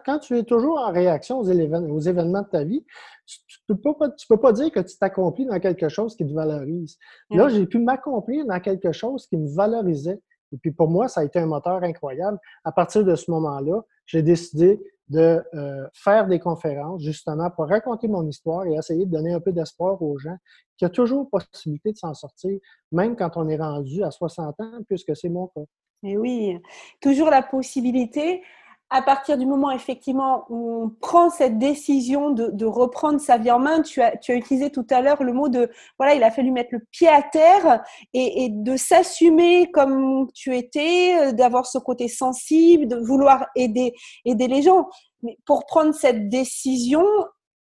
quand, 0.05 0.18
tu 0.18 0.38
es 0.38 0.44
toujours 0.44 0.79
en 0.79 0.92
réaction 0.92 1.40
aux, 1.40 1.50
aux 1.50 2.00
événements 2.00 2.42
de 2.42 2.48
ta 2.48 2.64
vie, 2.64 2.85
tu 3.26 3.40
ne 3.68 3.74
peux, 3.74 3.92
pas, 3.94 4.11
tu 4.11 4.26
peux 4.29 4.37
pas 4.37 4.52
dire 4.52 4.70
que 4.70 4.81
tu 4.81 4.96
t'accomplis 4.96 5.46
dans 5.46 5.59
quelque 5.59 5.88
chose 5.88 6.16
qui 6.16 6.26
te 6.26 6.33
valorise. 6.33 6.96
Là, 7.31 7.48
j'ai 7.48 7.66
pu 7.66 7.79
m'accomplir 7.79 8.46
dans 8.46 8.61
quelque 8.61 8.92
chose 8.92 9.26
qui 9.26 9.37
me 9.37 9.48
valorisait. 9.48 10.20
Et 10.52 10.59
puis 10.59 10.70
pour 10.70 10.88
moi, 10.88 11.09
ça 11.09 11.20
a 11.20 11.24
été 11.24 11.40
un 11.40 11.46
moteur 11.46 11.83
incroyable. 11.83 12.38
À 12.64 12.70
partir 12.70 13.05
de 13.05 13.14
ce 13.16 13.31
moment-là, 13.33 13.83
j'ai 14.07 14.22
décidé 14.22 14.81
de 15.09 15.42
euh, 15.55 15.87
faire 15.92 16.27
des 16.27 16.40
conférences 16.40 17.03
justement 17.03 17.51
pour 17.51 17.69
raconter 17.69 18.09
mon 18.09 18.27
histoire 18.27 18.66
et 18.66 18.75
essayer 18.75 19.07
de 19.07 19.11
donner 19.11 19.33
un 19.33 19.40
peu 19.40 19.53
d'espoir 19.53 20.01
aux 20.03 20.19
gens 20.19 20.37
qu'il 20.77 20.87
y 20.87 20.90
a 20.90 20.90
toujours 20.90 21.31
possibilité 21.31 21.92
de 21.92 21.97
s'en 21.97 22.14
sortir, 22.14 22.59
même 22.92 23.16
quand 23.16 23.37
on 23.37 23.49
est 23.49 23.57
rendu 23.57 24.03
à 24.03 24.11
60 24.11 24.61
ans, 24.61 24.79
puisque 24.88 25.16
c'est 25.16 25.29
mon 25.29 25.47
cas. 25.49 25.62
Et 26.03 26.16
oui, 26.16 26.59
toujours 27.01 27.31
la 27.31 27.42
possibilité 27.42 28.42
à 28.90 29.03
partir 29.03 29.37
du 29.37 29.46
moment 29.46 29.70
effectivement 29.72 30.44
où 30.49 30.85
on 30.85 30.88
prend 30.88 31.29
cette 31.29 31.59
décision 31.59 32.31
de, 32.31 32.64
reprendre 32.64 33.20
sa 33.20 33.37
vie 33.37 33.51
en 33.51 33.59
main, 33.59 33.83
tu 33.83 34.01
as, 34.01 34.16
tu 34.16 34.33
as 34.33 34.37
utilisé 34.37 34.70
tout 34.70 34.87
à 34.90 35.01
l'heure 35.01 35.22
le 35.22 35.33
mot 35.33 35.49
de 35.49 35.70
voilà, 35.99 36.14
il 36.14 36.22
a 36.22 36.31
fallu 36.31 36.53
mettre 36.53 36.70
le 36.72 36.81
pied 36.92 37.09
à 37.09 37.22
terre 37.22 37.83
et, 38.14 38.49
de 38.51 38.77
s'assumer 38.77 39.70
comme 39.72 40.29
tu 40.35 40.57
étais, 40.57 41.16
euh, 41.18 41.33
d'avoir 41.33 41.66
ce 41.66 41.79
côté 41.79 42.07
sensible, 42.09 42.87
de 42.87 42.96
vouloir 42.96 43.46
aider, 43.57 43.92
aider 44.25 44.46
les 44.46 44.62
gens. 44.62 44.88
Mais 45.22 45.37
pour 45.46 45.66
prendre 45.66 45.94
cette 45.94 46.29
décision, 46.29 47.05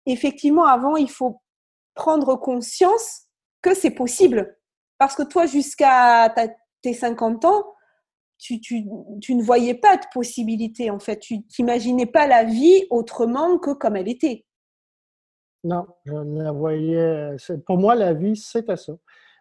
effectivement, 0.05 0.65
avant, 0.65 0.97
il 0.97 1.09
faut 1.09 1.41
prendre 1.95 2.35
conscience 2.35 3.23
que 3.61 3.73
c'est 3.73 3.91
possible. 3.91 4.55
Parce 4.99 5.15
que 5.15 5.23
toi, 5.23 5.45
jusqu'à 5.45 6.33
tes 6.81 6.93
50 6.93 7.45
ans, 7.45 7.63
tu, 8.37 8.59
tu, 8.59 8.85
tu, 9.21 9.35
ne 9.35 9.43
voyais 9.43 9.73
pas 9.73 9.97
de 9.97 10.05
possibilité, 10.13 10.89
en 10.89 10.99
fait. 10.99 11.19
Tu 11.19 11.39
n'imaginais 11.59 12.05
pas 12.05 12.27
la 12.27 12.43
vie 12.43 12.85
autrement 12.89 13.57
que 13.57 13.73
comme 13.73 13.95
elle 13.95 14.09
était. 14.09 14.45
Non, 15.63 15.85
je 16.05 16.13
ne 16.13 16.43
la 16.43 16.51
voyais. 16.51 17.35
Pour 17.65 17.77
moi, 17.77 17.95
la 17.95 18.13
vie, 18.13 18.35
c'était 18.35 18.77
ça. 18.77 18.93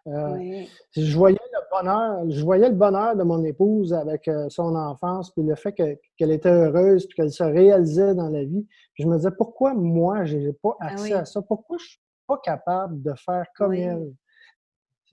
Euh, 0.07 0.63
je, 0.95 1.17
voyais 1.17 1.37
le 1.37 1.59
bonheur, 1.69 2.29
je 2.29 2.43
voyais 2.43 2.69
le 2.69 2.75
bonheur 2.75 3.15
de 3.17 3.23
mon 3.23 3.43
épouse 3.43 3.93
avec 3.93 4.29
euh, 4.29 4.47
son 4.49 4.73
enfance, 4.75 5.31
puis 5.31 5.43
le 5.43 5.55
fait 5.55 5.73
qu'elle 5.73 6.31
était 6.31 6.49
heureuse, 6.49 7.05
puis 7.07 7.15
qu'elle 7.15 7.31
se 7.31 7.43
réalisait 7.43 8.15
dans 8.15 8.29
la 8.29 8.45
vie. 8.45 8.65
je 8.93 9.05
me 9.05 9.17
disais, 9.17 9.31
pourquoi 9.37 9.73
moi, 9.73 10.23
je 10.23 10.37
n'ai 10.37 10.53
pas 10.53 10.77
ah 10.79 10.87
accès 10.87 11.13
à 11.13 11.25
ça? 11.25 11.41
Pourquoi 11.41 11.77
je 11.77 11.83
ne 11.83 11.87
suis 11.89 12.01
pas 12.25 12.37
capable 12.37 13.01
de 13.01 13.13
faire 13.15 13.45
comme 13.55 13.73
elle? 13.73 14.13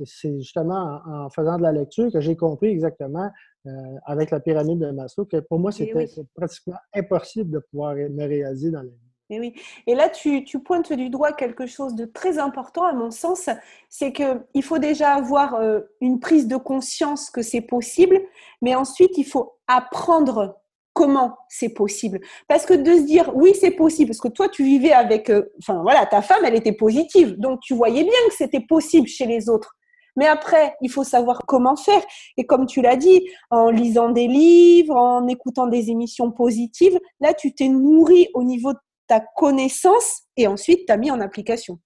C'est 0.05 0.38
justement 0.38 1.01
en, 1.07 1.31
faisant 1.31 1.57
de 1.57 1.62
la 1.62 1.73
lecture 1.73 2.11
que 2.12 2.20
j'ai 2.20 2.37
compris 2.37 2.68
exactement 2.68 3.31
euh, 3.66 3.70
avec 4.05 4.31
la 4.31 4.40
pyramide 4.40 4.79
de 4.79 4.90
Maslow 4.90 5.24
que 5.24 5.38
pour 5.38 5.59
moi, 5.59 5.70
eh 5.79 5.87
c'était 5.87 6.27
pratiquement 6.35 6.77
impossible 6.94 7.50
de 7.50 7.59
pouvoir 7.59 7.94
me 7.94 8.27
réaliser 8.27 8.70
dans 8.70 8.83
la 8.83 8.88
vie. 8.88 9.05
Et 9.31 9.37
eh 9.37 9.40
oui. 9.40 9.55
Et 9.87 9.94
là, 9.94 10.11
tu, 10.11 10.44
tu, 10.44 10.59
pointes 10.59 10.92
du 10.92 11.09
doigt 11.09 11.33
quelque 11.33 11.64
chose 11.64 11.94
de 11.94 12.05
très 12.05 12.38
important, 12.38 12.85
à 12.85 12.92
mon 12.92 13.11
sens, 13.11 13.48
c'est 13.88 14.12
qu'il 14.12 14.62
faut 14.62 14.79
déjà 14.79 15.14
avoir 15.14 15.55
euh, 15.55 15.81
une 16.03 16.20
prise 16.20 16.46
de 16.46 16.57
conscience 16.57 17.31
que 17.31 17.40
c'est 17.40 17.62
possible, 17.62 18.20
mais 18.61 18.74
ensuite, 18.74 19.16
il 19.16 19.24
faut 19.24 19.55
apprendre 19.66 20.61
comment 20.92 21.37
c'est 21.48 21.70
possible. 21.70 22.20
Parce 22.48 22.66
que 22.66 22.74
de 22.74 22.96
se 22.96 23.03
dire, 23.03 23.35
oui, 23.35 23.55
c'est 23.59 23.72
possible, 23.72 24.11
parce 24.11 24.20
que 24.20 24.29
toi, 24.29 24.48
tu 24.48 24.62
vivais 24.62 24.92
avec, 24.92 25.31
euh, 25.31 25.53
enfin 25.59 25.83
voilà, 25.83 26.05
ta 26.07 26.22
femme, 26.22 26.44
elle 26.44 26.55
était 26.55 26.72
positive, 26.72 27.38
donc 27.38 27.61
tu 27.61 27.74
voyais 27.74 28.05
bien 28.05 28.29
que 28.29 28.35
c'était 28.35 28.61
possible 28.61 29.07
chez 29.07 29.27
les 29.27 29.48
autres. 29.48 29.74
Mais 30.16 30.27
après, 30.27 30.77
il 30.81 30.90
faut 30.90 31.05
savoir 31.05 31.40
comment 31.46 31.77
faire. 31.77 32.03
Et 32.37 32.46
comme 32.46 32.66
tu 32.66 32.83
l'as 32.83 32.96
dit, 32.96 33.29
en 33.50 33.70
lisant 33.70 34.11
des 34.11 34.29
livres, 34.29 34.94
en 34.94 35.27
écoutant 35.27 35.66
des 35.66 35.90
émissions 35.90 36.31
positives, 36.31 36.98
là, 37.20 37.35
tu 37.35 37.55
t'es 37.55 37.68
nourri 37.68 38.29
au 38.35 38.44
niveau 38.44 38.72
de 38.72 38.79
ta 39.07 39.20
connaissance 39.20 40.22
et 40.37 40.46
ensuite 40.46 40.87
tu 40.87 40.92
as 40.92 40.96
mis 40.96 41.11
en 41.11 41.20
application. 41.20 41.79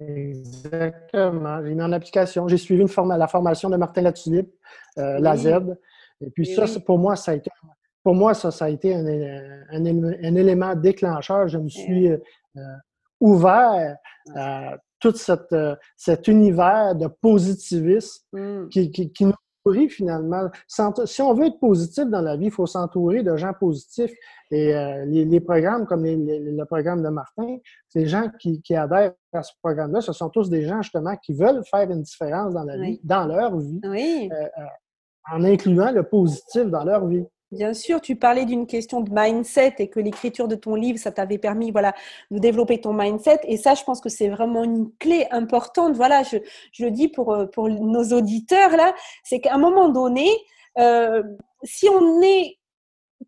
Exactement. 0.00 1.64
J'ai 1.64 1.74
mis 1.74 1.82
en 1.82 1.92
application. 1.92 2.48
J'ai 2.48 2.56
suivi 2.56 2.82
une 2.82 3.08
la 3.08 3.28
formation 3.28 3.68
de 3.70 3.76
Martin 3.76 4.02
Latulippe, 4.02 4.52
euh, 4.98 5.18
la 5.18 5.36
Z. 5.36 5.48
Et 6.20 6.30
puis 6.30 6.46
ça, 6.46 6.64
pour 6.84 6.98
moi, 6.98 7.16
ça 7.16 7.32
a 7.32 7.34
été, 7.34 7.50
pour 8.02 8.14
moi, 8.14 8.34
ça, 8.34 8.50
ça 8.50 8.66
a 8.66 8.68
été 8.68 8.94
un, 8.94 9.04
un, 9.70 10.34
élément 10.34 10.74
déclencheur. 10.74 11.48
Je 11.48 11.58
me 11.58 11.68
suis 11.68 12.08
euh, 12.08 12.18
ouvert 13.20 13.96
à 14.34 14.76
tout 15.02 15.14
cette, 15.16 15.52
euh, 15.52 15.74
cet 15.96 16.28
univers 16.28 16.94
de 16.94 17.08
positivisme 17.08 18.22
mm. 18.32 18.68
qui, 18.68 18.90
qui, 18.90 19.24
nous 19.24 19.34
nourrit 19.66 19.90
finalement. 19.90 20.48
Si 20.66 21.20
on 21.20 21.34
veut 21.34 21.46
être 21.46 21.58
positif 21.58 22.04
dans 22.06 22.20
la 22.20 22.36
vie, 22.36 22.46
il 22.46 22.52
faut 22.52 22.66
s'entourer 22.66 23.22
de 23.22 23.36
gens 23.36 23.52
positifs. 23.52 24.12
Et 24.50 24.74
euh, 24.74 25.04
les, 25.06 25.40
programmes 25.40 25.86
comme 25.86 26.04
le 26.04 26.64
programme 26.64 27.02
de 27.02 27.08
Martin, 27.08 27.58
ces 27.88 28.06
gens 28.06 28.30
qui, 28.38 28.62
qui 28.62 28.76
adhèrent 28.76 29.12
à 29.32 29.42
ce 29.42 29.52
programme-là, 29.62 30.00
ce 30.00 30.12
sont 30.12 30.30
tous 30.30 30.48
des 30.48 30.62
gens 30.62 30.80
justement 30.82 31.16
qui 31.16 31.34
veulent 31.34 31.62
faire 31.68 31.90
une 31.90 32.02
différence 32.02 32.54
dans 32.54 32.64
la 32.64 32.76
vie, 32.76 33.00
dans 33.02 33.26
leur 33.26 33.58
vie, 33.58 33.80
euh, 33.84 34.46
en 35.32 35.42
incluant 35.44 35.90
le 35.90 36.04
positif 36.04 36.64
dans 36.66 36.84
leur 36.84 37.06
vie. 37.06 37.24
Bien 37.52 37.74
sûr, 37.74 38.00
tu 38.00 38.16
parlais 38.16 38.46
d'une 38.46 38.66
question 38.66 39.02
de 39.02 39.10
mindset 39.12 39.74
et 39.78 39.90
que 39.90 40.00
l'écriture 40.00 40.48
de 40.48 40.54
ton 40.54 40.74
livre, 40.74 40.98
ça 40.98 41.12
t'avait 41.12 41.36
permis 41.36 41.70
voilà, 41.70 41.94
de 42.30 42.38
développer 42.38 42.80
ton 42.80 42.94
mindset. 42.94 43.40
Et 43.44 43.58
ça, 43.58 43.74
je 43.74 43.84
pense 43.84 44.00
que 44.00 44.08
c'est 44.08 44.30
vraiment 44.30 44.64
une 44.64 44.90
clé 44.98 45.26
importante. 45.30 45.94
Voilà, 45.94 46.22
je, 46.22 46.38
le 46.82 46.90
dis 46.90 47.08
pour, 47.08 47.34
euh, 47.34 47.44
pour 47.44 47.68
nos 47.68 48.04
auditeurs, 48.04 48.70
là, 48.70 48.94
c'est 49.22 49.40
qu'à 49.40 49.54
un 49.54 49.58
moment 49.58 49.90
donné, 49.90 50.30
euh, 50.78 51.22
si 51.62 51.90
on 51.90 52.22
est 52.22 52.58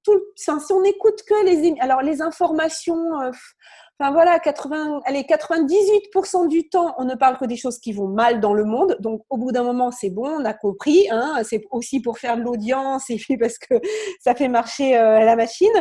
tout, 0.03 0.19
si 0.37 0.51
on 0.51 0.57
que 0.59 1.45
les, 1.45 1.75
alors 1.81 2.01
les 2.01 2.23
informations, 2.23 3.21
euh, 3.21 3.31
Enfin 4.01 4.11
voilà, 4.11 4.41
80, 4.41 5.03
allez, 5.05 5.23
98% 5.23 6.49
du 6.49 6.69
temps, 6.69 6.97
on 6.99 7.05
ne 7.05 7.15
parle 7.15 7.39
que 7.39 7.45
des 7.45 7.57
choses 7.57 7.79
qui 7.79 7.93
vont 7.93 8.09
mal 8.09 8.41
dans 8.41 8.53
le 8.53 8.65
monde. 8.65 8.97
Donc 8.99 9.23
au 9.31 9.37
bout 9.37 9.53
d'un 9.53 9.63
moment, 9.63 9.93
c'est 9.93 10.11
bon, 10.11 10.27
on 10.27 10.45
a 10.45 10.53
compris. 10.53 11.09
Hein, 11.11 11.43
c'est 11.45 11.63
aussi 11.71 12.01
pour 12.03 12.19
faire 12.19 12.37
de 12.37 12.43
l'audience 12.43 13.09
et 13.09 13.17
puis 13.17 13.37
parce 13.37 13.57
que 13.57 13.75
ça 14.21 14.35
fait 14.35 14.49
marcher 14.49 14.99
euh, 14.99 15.21
la 15.21 15.37
machine. 15.37 15.73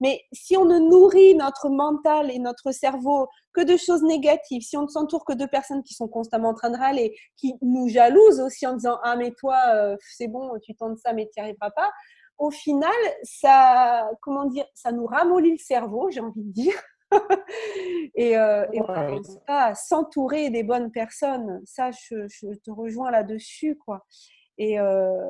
Mais 0.00 0.20
si 0.32 0.56
on 0.56 0.64
ne 0.64 0.78
nourrit 0.78 1.34
notre 1.34 1.68
mental 1.68 2.30
et 2.30 2.38
notre 2.38 2.70
cerveau 2.70 3.26
que 3.52 3.62
de 3.62 3.76
choses 3.76 4.02
négatives, 4.04 4.62
si 4.62 4.76
on 4.76 4.82
ne 4.82 4.88
s'entoure 4.88 5.24
que 5.24 5.32
de 5.32 5.46
personnes 5.46 5.82
qui 5.82 5.94
sont 5.94 6.06
constamment 6.06 6.50
en 6.50 6.54
train 6.54 6.70
de 6.70 6.78
râler, 6.78 7.16
qui 7.36 7.54
nous 7.62 7.88
jalousent 7.88 8.40
aussi 8.40 8.64
en 8.68 8.74
disant 8.74 8.98
ah 9.02 9.16
mais 9.16 9.32
toi 9.32 9.56
euh, 9.74 9.96
c'est 10.16 10.28
bon, 10.28 10.52
tu 10.62 10.76
tentes 10.76 10.98
ça 10.98 11.12
mais 11.12 11.24
tu 11.24 11.40
n'y 11.40 11.42
arriveras 11.42 11.70
pas. 11.70 11.90
Au 12.38 12.50
final, 12.50 12.92
ça, 13.22 14.08
comment 14.20 14.44
dire, 14.44 14.66
ça 14.74 14.92
nous 14.92 15.06
ramollit 15.06 15.52
le 15.52 15.58
cerveau, 15.58 16.10
j'ai 16.10 16.20
envie 16.20 16.42
de 16.44 16.52
dire. 16.52 16.74
et, 18.14 18.36
euh, 18.36 18.66
et 18.72 18.80
s'entourer 19.74 20.50
des 20.50 20.62
bonnes 20.62 20.90
personnes. 20.90 21.60
Ça, 21.64 21.90
je, 21.90 22.26
te 22.64 22.70
rejoins 22.70 23.10
là-dessus, 23.10 23.76
quoi. 23.76 24.04
Et, 24.58 24.78
euh, 24.80 25.28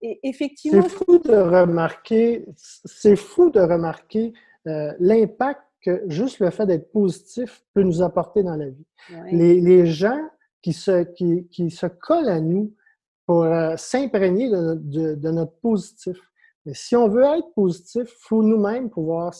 effectivement, 0.00 0.82
c'est 0.82 0.88
fou 0.88 1.18
de 1.18 1.36
remarquer, 1.36 2.46
c'est 2.56 3.16
fou 3.16 3.50
de 3.50 3.60
remarquer 3.60 4.32
euh, 4.66 4.92
l'impact 4.98 5.62
que 5.82 6.02
juste 6.08 6.40
le 6.40 6.50
fait 6.50 6.66
d'être 6.66 6.90
positif 6.92 7.64
peut 7.74 7.82
nous 7.82 8.02
apporter 8.02 8.42
dans 8.42 8.56
la 8.56 8.68
vie. 8.68 8.86
Les, 9.32 9.60
les, 9.60 9.86
gens 9.86 10.28
qui 10.62 10.72
se, 10.72 11.04
qui, 11.04 11.48
qui, 11.48 11.70
se 11.70 11.86
collent 11.86 12.28
à 12.28 12.40
nous 12.40 12.74
pour 13.26 13.44
euh, 13.44 13.76
s'imprégner 13.76 14.50
de, 14.50 14.74
de, 14.74 15.14
de, 15.14 15.30
notre 15.30 15.56
positif. 15.60 16.18
Mais 16.66 16.74
si 16.74 16.96
on 16.96 17.08
veut 17.08 17.22
être 17.22 17.52
positif, 17.54 18.02
il 18.04 18.18
faut 18.28 18.42
nous-mêmes 18.42 18.90
pouvoir 18.90 19.32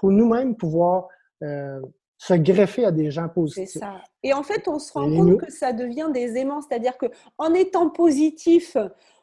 faut 0.00 0.10
nous-mêmes 0.10 0.56
pouvoir 0.56 1.08
euh, 1.42 1.80
se 2.18 2.34
greffer 2.34 2.84
à 2.84 2.90
des 2.90 3.10
gens 3.10 3.28
positifs. 3.28 3.70
C'est 3.72 3.78
ça. 3.78 4.02
Et 4.22 4.32
en 4.32 4.42
fait, 4.42 4.66
on 4.66 4.78
se 4.78 4.92
rend 4.92 5.08
compte 5.08 5.38
que 5.38 5.52
ça 5.52 5.72
devient 5.72 6.08
des 6.12 6.36
aimants, 6.36 6.60
c'est-à-dire 6.60 6.98
que 6.98 7.06
en 7.38 7.54
étant 7.54 7.90
positif, 7.90 8.76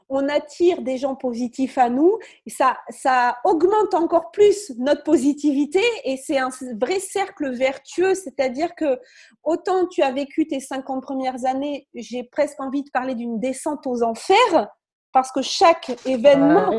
on 0.08 0.30
attire 0.30 0.82
des 0.82 0.98
gens 0.98 1.16
positifs 1.16 1.78
à 1.78 1.90
nous, 1.90 2.18
et 2.46 2.50
ça, 2.50 2.78
ça 2.90 3.38
augmente 3.44 3.94
encore 3.94 4.32
plus 4.32 4.72
notre 4.78 5.04
positivité. 5.04 5.82
Et 6.04 6.16
c'est 6.16 6.38
un 6.38 6.50
vrai 6.80 7.00
cercle 7.00 7.52
vertueux, 7.52 8.14
c'est-à-dire 8.14 8.76
que 8.76 9.00
autant 9.44 9.88
tu 9.88 10.02
as 10.02 10.12
vécu 10.12 10.48
tes 10.48 10.60
50 10.60 11.02
premières 11.02 11.46
années, 11.46 11.88
j'ai 11.96 12.24
presque 12.24 12.60
envie 12.62 12.84
de 12.84 12.92
parler 12.92 13.16
d'une 13.16 13.40
descente 13.40 13.88
aux 13.88 14.04
enfers, 14.04 14.70
parce 15.12 15.32
que 15.32 15.42
chaque 15.42 15.92
événement 16.06 16.72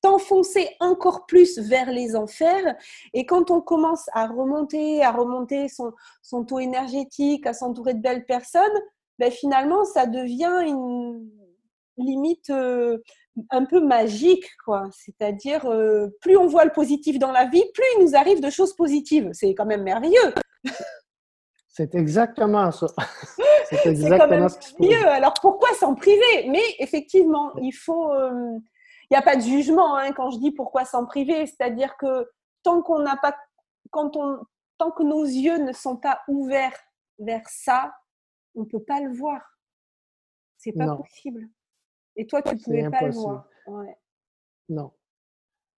t'enfoncer 0.00 0.68
encore 0.80 1.26
plus 1.26 1.58
vers 1.58 1.90
les 1.90 2.16
enfers. 2.16 2.76
Et 3.12 3.26
quand 3.26 3.50
on 3.50 3.60
commence 3.60 4.08
à 4.12 4.26
remonter, 4.26 5.02
à 5.02 5.12
remonter 5.12 5.68
son, 5.68 5.92
son 6.22 6.44
taux 6.44 6.58
énergétique, 6.58 7.46
à 7.46 7.52
s'entourer 7.52 7.94
de 7.94 8.00
belles 8.00 8.26
personnes, 8.26 8.62
ben 9.18 9.30
finalement, 9.30 9.84
ça 9.84 10.06
devient 10.06 10.64
une 10.66 11.28
limite 11.98 12.50
euh, 12.50 12.98
un 13.50 13.64
peu 13.64 13.80
magique, 13.80 14.46
quoi. 14.64 14.88
C'est-à-dire, 14.92 15.66
euh, 15.66 16.08
plus 16.20 16.36
on 16.36 16.46
voit 16.46 16.64
le 16.64 16.72
positif 16.72 17.18
dans 17.18 17.32
la 17.32 17.46
vie, 17.46 17.64
plus 17.74 17.84
il 17.96 18.04
nous 18.04 18.16
arrive 18.16 18.40
de 18.40 18.50
choses 18.50 18.74
positives. 18.74 19.30
C'est 19.32 19.54
quand 19.54 19.66
même 19.66 19.82
merveilleux. 19.82 20.34
C'est 21.68 21.94
exactement 21.94 22.70
ça. 22.72 22.88
C'est 23.70 23.86
exactement 23.86 24.48
ce 24.48 24.58
qu'il 24.58 24.76
faut. 24.76 24.84
Mieux. 24.84 25.08
Alors 25.08 25.34
pourquoi 25.40 25.72
s'en 25.74 25.94
priver? 25.94 26.48
Mais 26.48 26.62
effectivement, 26.78 27.52
il 27.62 27.72
faut. 27.72 28.12
Euh, 28.12 28.58
n'y 29.10 29.16
a 29.16 29.22
pas 29.22 29.36
de 29.36 29.42
jugement 29.42 29.96
hein, 29.96 30.12
quand 30.12 30.30
je 30.30 30.38
dis 30.38 30.52
pourquoi 30.52 30.84
s'en 30.84 31.06
priver. 31.06 31.46
C'est-à-dire 31.46 31.96
que 31.96 32.30
tant 32.62 32.82
qu'on 32.82 33.00
n'a 33.00 33.16
pas, 33.16 33.36
quand 33.90 34.16
on, 34.16 34.40
tant 34.78 34.90
que 34.90 35.02
nos 35.02 35.24
yeux 35.24 35.58
ne 35.58 35.72
sont 35.72 35.96
pas 35.96 36.20
ouverts 36.28 36.78
vers 37.18 37.46
ça, 37.48 37.92
on 38.54 38.60
ne 38.60 38.66
peut 38.66 38.82
pas 38.82 39.00
le 39.00 39.12
voir. 39.12 39.40
C'est 40.56 40.72
pas 40.72 40.94
possible. 40.94 41.48
Et 42.16 42.26
toi, 42.26 42.42
tu 42.42 42.54
ne 42.54 42.60
pouvais 42.60 42.90
pas 42.90 43.06
le 43.06 43.12
voir. 43.12 43.46
Non. 44.68 44.92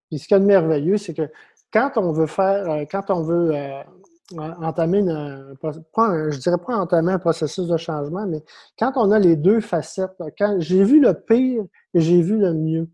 Puis 0.09 0.19
ce 0.19 0.29
qui 0.29 0.35
est 0.35 0.41
merveilleux, 0.41 0.99
c'est 0.99 1.15
que 1.15 1.31
quand 1.73 1.93
on 1.97 2.13
veut 2.13 2.27
faire, 2.27 2.69
euh, 2.71 2.85
quand 2.91 3.11
on 3.11 3.23
veut 3.23 3.55
euh, 3.55 3.83
entamer, 4.37 4.99
une, 4.99 5.57
je 5.63 6.39
dirais 6.39 6.59
pas 6.59 6.77
entamer 6.77 7.13
un 7.13 7.19
processus 7.19 7.67
de 7.67 7.77
changement, 7.77 8.27
mais 8.27 8.43
quand 8.79 8.93
on 8.97 9.11
a 9.11 9.19
les 9.19 9.37
deux 9.37 9.61
facettes, 9.61 10.23
quand 10.39 10.57
j'ai 10.59 10.85
vu 10.85 11.01
le 11.01 11.15
pire 11.15 11.65
et 11.95 12.01
j'ai 12.01 12.21
vu 12.21 12.39
le 12.39 12.53
mieux. 12.53 12.91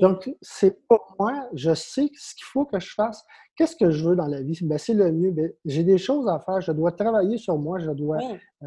Donc, 0.00 0.30
c'est 0.40 0.86
pour 0.88 1.14
moi, 1.18 1.48
je 1.52 1.74
sais 1.74 2.08
ce 2.14 2.34
qu'il 2.34 2.44
faut 2.44 2.64
que 2.64 2.80
je 2.80 2.94
fasse. 2.94 3.24
Qu'est-ce 3.56 3.76
que 3.76 3.90
je 3.90 4.08
veux 4.08 4.16
dans 4.16 4.26
la 4.26 4.42
vie? 4.42 4.58
Ben, 4.62 4.78
c'est 4.78 4.94
le 4.94 5.12
mieux. 5.12 5.30
Ben, 5.30 5.52
j'ai 5.64 5.84
des 5.84 5.98
choses 5.98 6.28
à 6.28 6.38
faire. 6.40 6.60
Je 6.60 6.72
dois 6.72 6.92
travailler 6.92 7.36
sur 7.36 7.58
moi. 7.58 7.78
Je 7.78 7.90
dois 7.90 8.18
euh, 8.62 8.66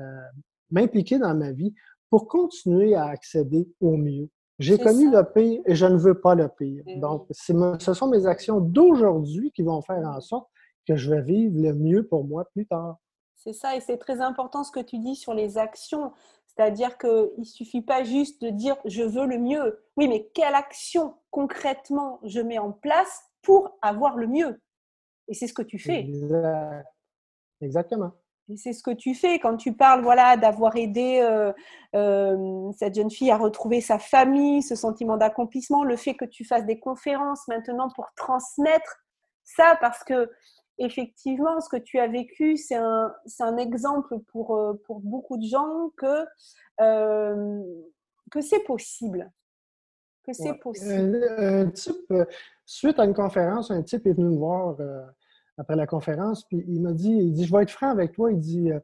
m'impliquer 0.69 1.17
dans 1.17 1.33
ma 1.35 1.51
vie 1.51 1.73
pour 2.09 2.27
continuer 2.27 2.93
à 2.93 3.05
accéder 3.05 3.67
au 3.79 3.97
mieux. 3.97 4.29
J'ai 4.59 4.77
connu 4.77 5.09
le 5.09 5.23
pire 5.23 5.61
et 5.65 5.73
je 5.73 5.87
ne 5.87 5.97
veux 5.97 6.21
pas 6.21 6.35
le 6.35 6.47
pire. 6.47 6.83
Eh 6.85 6.99
Donc, 6.99 7.25
ce 7.31 7.93
sont 7.93 8.07
mes 8.07 8.27
actions 8.27 8.59
d'aujourd'hui 8.59 9.51
qui 9.51 9.63
vont 9.63 9.81
faire 9.81 10.05
en 10.05 10.21
sorte 10.21 10.47
que 10.87 10.95
je 10.95 11.09
vais 11.09 11.21
vivre 11.21 11.59
le 11.59 11.73
mieux 11.73 12.05
pour 12.05 12.25
moi 12.25 12.45
plus 12.53 12.67
tard. 12.67 12.97
C'est 13.35 13.53
ça, 13.53 13.75
et 13.75 13.79
c'est 13.79 13.97
très 13.97 14.21
important 14.21 14.63
ce 14.63 14.71
que 14.71 14.81
tu 14.81 14.99
dis 14.99 15.15
sur 15.15 15.33
les 15.33 15.57
actions. 15.57 16.11
C'est-à-dire 16.55 16.97
qu'il 16.97 17.29
ne 17.37 17.43
suffit 17.43 17.81
pas 17.81 18.03
juste 18.03 18.41
de 18.41 18.49
dire 18.49 18.75
je 18.85 19.03
veux 19.03 19.25
le 19.25 19.37
mieux. 19.37 19.83
Oui, 19.97 20.07
mais 20.07 20.29
quelle 20.33 20.55
action 20.55 21.15
concrètement 21.29 22.19
je 22.23 22.41
mets 22.41 22.59
en 22.59 22.71
place 22.71 23.21
pour 23.41 23.77
avoir 23.81 24.17
le 24.17 24.27
mieux? 24.27 24.61
Et 25.27 25.33
c'est 25.33 25.47
ce 25.47 25.53
que 25.53 25.61
tu 25.61 25.79
fais. 25.79 26.07
Exactement 27.61 28.11
c'est 28.57 28.73
ce 28.73 28.83
que 28.83 28.91
tu 28.91 29.15
fais 29.15 29.39
quand 29.39 29.57
tu 29.57 29.73
parles 29.73 30.01
voilà, 30.01 30.37
d'avoir 30.37 30.75
aidé 30.75 31.19
euh, 31.21 31.51
euh, 31.95 32.71
cette 32.77 32.95
jeune 32.95 33.11
fille 33.11 33.31
à 33.31 33.37
retrouver 33.37 33.81
sa 33.81 33.99
famille, 33.99 34.61
ce 34.61 34.75
sentiment 34.75 35.17
d'accomplissement, 35.17 35.83
le 35.83 35.95
fait 35.95 36.15
que 36.15 36.25
tu 36.25 36.45
fasses 36.45 36.65
des 36.65 36.79
conférences 36.79 37.47
maintenant 37.47 37.89
pour 37.95 38.07
transmettre 38.15 38.97
ça, 39.43 39.77
parce 39.81 40.03
que 40.03 40.29
effectivement, 40.77 41.59
ce 41.61 41.69
que 41.69 41.77
tu 41.77 41.99
as 41.99 42.07
vécu, 42.07 42.57
c'est 42.57 42.75
un, 42.75 43.13
un, 43.39 43.57
exemple 43.57 44.19
pour, 44.31 44.55
euh, 44.57 44.73
pour 44.85 44.99
beaucoup 44.99 45.37
de 45.37 45.45
gens 45.45 45.91
que, 45.97 46.25
que 48.31 48.41
c'est 48.41 48.63
possible. 48.63 49.31
Que 50.23 50.33
c'est 50.33 50.53
possible. 50.55 51.23
Un, 51.37 51.69
type, 51.69 52.13
suite 52.65 52.99
à 52.99 53.05
une 53.05 53.13
conférence, 53.13 53.71
un 53.71 53.81
type 53.83 54.05
est 54.07 54.13
venu 54.13 54.29
me 54.29 54.37
voir 54.37 54.77
après 55.61 55.75
la 55.75 55.87
conférence, 55.87 56.43
puis 56.45 56.63
il 56.67 56.81
m'a 56.81 56.91
dit, 56.91 57.11
il 57.11 57.33
dit, 57.33 57.45
je 57.45 57.55
vais 57.55 57.63
être 57.63 57.71
franc 57.71 57.89
avec 57.89 58.13
toi, 58.13 58.31
il 58.31 58.39
dit, 58.39 58.71
euh, 58.71 58.79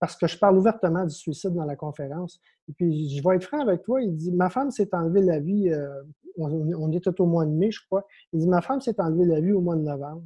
parce 0.00 0.16
que 0.16 0.26
je 0.26 0.38
parle 0.38 0.58
ouvertement 0.58 1.04
du 1.04 1.14
suicide 1.14 1.54
dans 1.54 1.64
la 1.64 1.76
conférence, 1.76 2.40
et 2.68 2.72
puis 2.72 3.16
je 3.16 3.26
vais 3.26 3.36
être 3.36 3.44
franc 3.44 3.60
avec 3.60 3.82
toi, 3.82 4.02
il 4.02 4.14
dit, 4.14 4.32
ma 4.32 4.50
femme 4.50 4.70
s'est 4.70 4.92
enlevée 4.92 5.22
la 5.22 5.40
vie, 5.40 5.70
euh, 5.70 6.02
on, 6.36 6.92
était 6.92 7.18
au 7.20 7.26
mois 7.26 7.46
de 7.46 7.50
mai, 7.50 7.70
je 7.70 7.80
crois, 7.86 8.06
il 8.32 8.40
dit, 8.40 8.48
ma 8.48 8.60
femme 8.60 8.80
s'est 8.80 9.00
enlevée 9.00 9.24
la 9.24 9.40
vie 9.40 9.52
au 9.52 9.60
mois 9.60 9.76
de 9.76 9.82
novembre. 9.82 10.22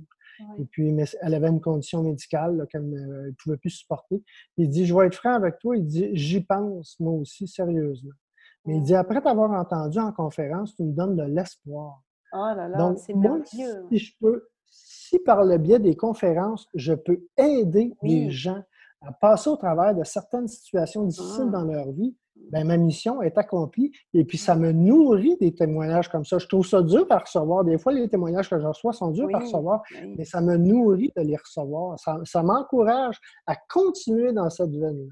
Et 0.59 0.64
puis, 0.64 0.92
mais 0.92 1.05
elle 1.20 1.35
avait 1.35 1.48
une 1.48 1.61
condition 1.61 2.03
médicale 2.03 2.66
qu'elle 2.70 2.88
ne 2.88 3.31
pouvait 3.42 3.57
plus 3.57 3.70
supporter. 3.70 4.22
Il 4.57 4.68
dit, 4.68 4.87
je 4.87 4.94
vais 4.94 5.07
être 5.07 5.14
franc 5.14 5.35
avec 5.35 5.59
toi. 5.59 5.76
Il 5.76 5.87
dit, 5.87 6.09
j'y 6.12 6.40
pense, 6.40 6.98
moi 7.00 7.12
aussi, 7.12 7.46
sérieusement. 7.46 8.12
Mais 8.66 8.76
il 8.76 8.83
dit, 8.83 8.94
après 8.94 9.20
t'avoir 9.20 9.53
entendu 9.53 9.98
en 9.98 10.12
conférence, 10.12 10.74
tu 10.76 10.85
me 10.85 10.92
donnes 10.92 11.16
de 11.16 11.24
l'espoir. 11.24 12.03
Oh 12.33 12.53
là 12.57 12.68
là, 12.68 12.94
c'est 12.96 13.14
merveilleux. 13.14 13.87
Si 13.90 13.98
je 13.98 14.14
peux 14.20 14.44
si 14.70 15.18
par 15.18 15.44
le 15.44 15.59
biais 15.59 15.81
des 15.81 15.96
conférences, 15.96 16.68
je 16.74 16.94
peux 16.94 17.26
aider 17.37 17.96
les 18.03 18.31
gens 18.31 18.62
à 19.03 19.12
passer 19.12 19.50
au 19.50 19.57
travers 19.57 19.94
de 19.94 20.05
certaines 20.05 20.46
situations 20.46 21.05
difficiles 21.05 21.46
ah. 21.48 21.53
dans 21.53 21.64
leur 21.64 21.90
vie, 21.90 22.14
ben, 22.50 22.66
ma 22.66 22.76
mission 22.76 23.22
est 23.22 23.38
accomplie 23.38 23.92
et 24.14 24.24
puis 24.24 24.38
ça 24.38 24.57
me 24.57 24.72
nourrit 24.72 25.37
des 25.40 25.55
témoignages 25.55 26.09
comme 26.09 26.24
ça. 26.24 26.38
Je 26.38 26.46
trouve 26.46 26.66
ça 26.66 26.83
dur 26.83 27.07
à 27.11 27.18
recevoir. 27.18 27.64
Des 27.64 27.79
fois, 27.79 27.92
les 27.92 28.09
témoignages 28.09 28.48
que 28.48 28.59
je 28.59 28.66
reçois 28.66 28.92
sont 28.92 29.11
durs 29.11 29.29
à 29.35 29.40
recevoir, 29.40 29.83
mais 30.16 30.24
ça 30.24 30.40
me 30.40 30.57
nourrit 30.57 31.12
de 31.16 31.22
les 31.22 31.37
recevoir. 31.37 31.98
Ça, 31.98 32.42
m'encourage 32.42 33.18
à 33.46 33.57
continuer 33.68 34.33
dans 34.33 34.50
cette 34.50 34.74
veine. 34.74 35.09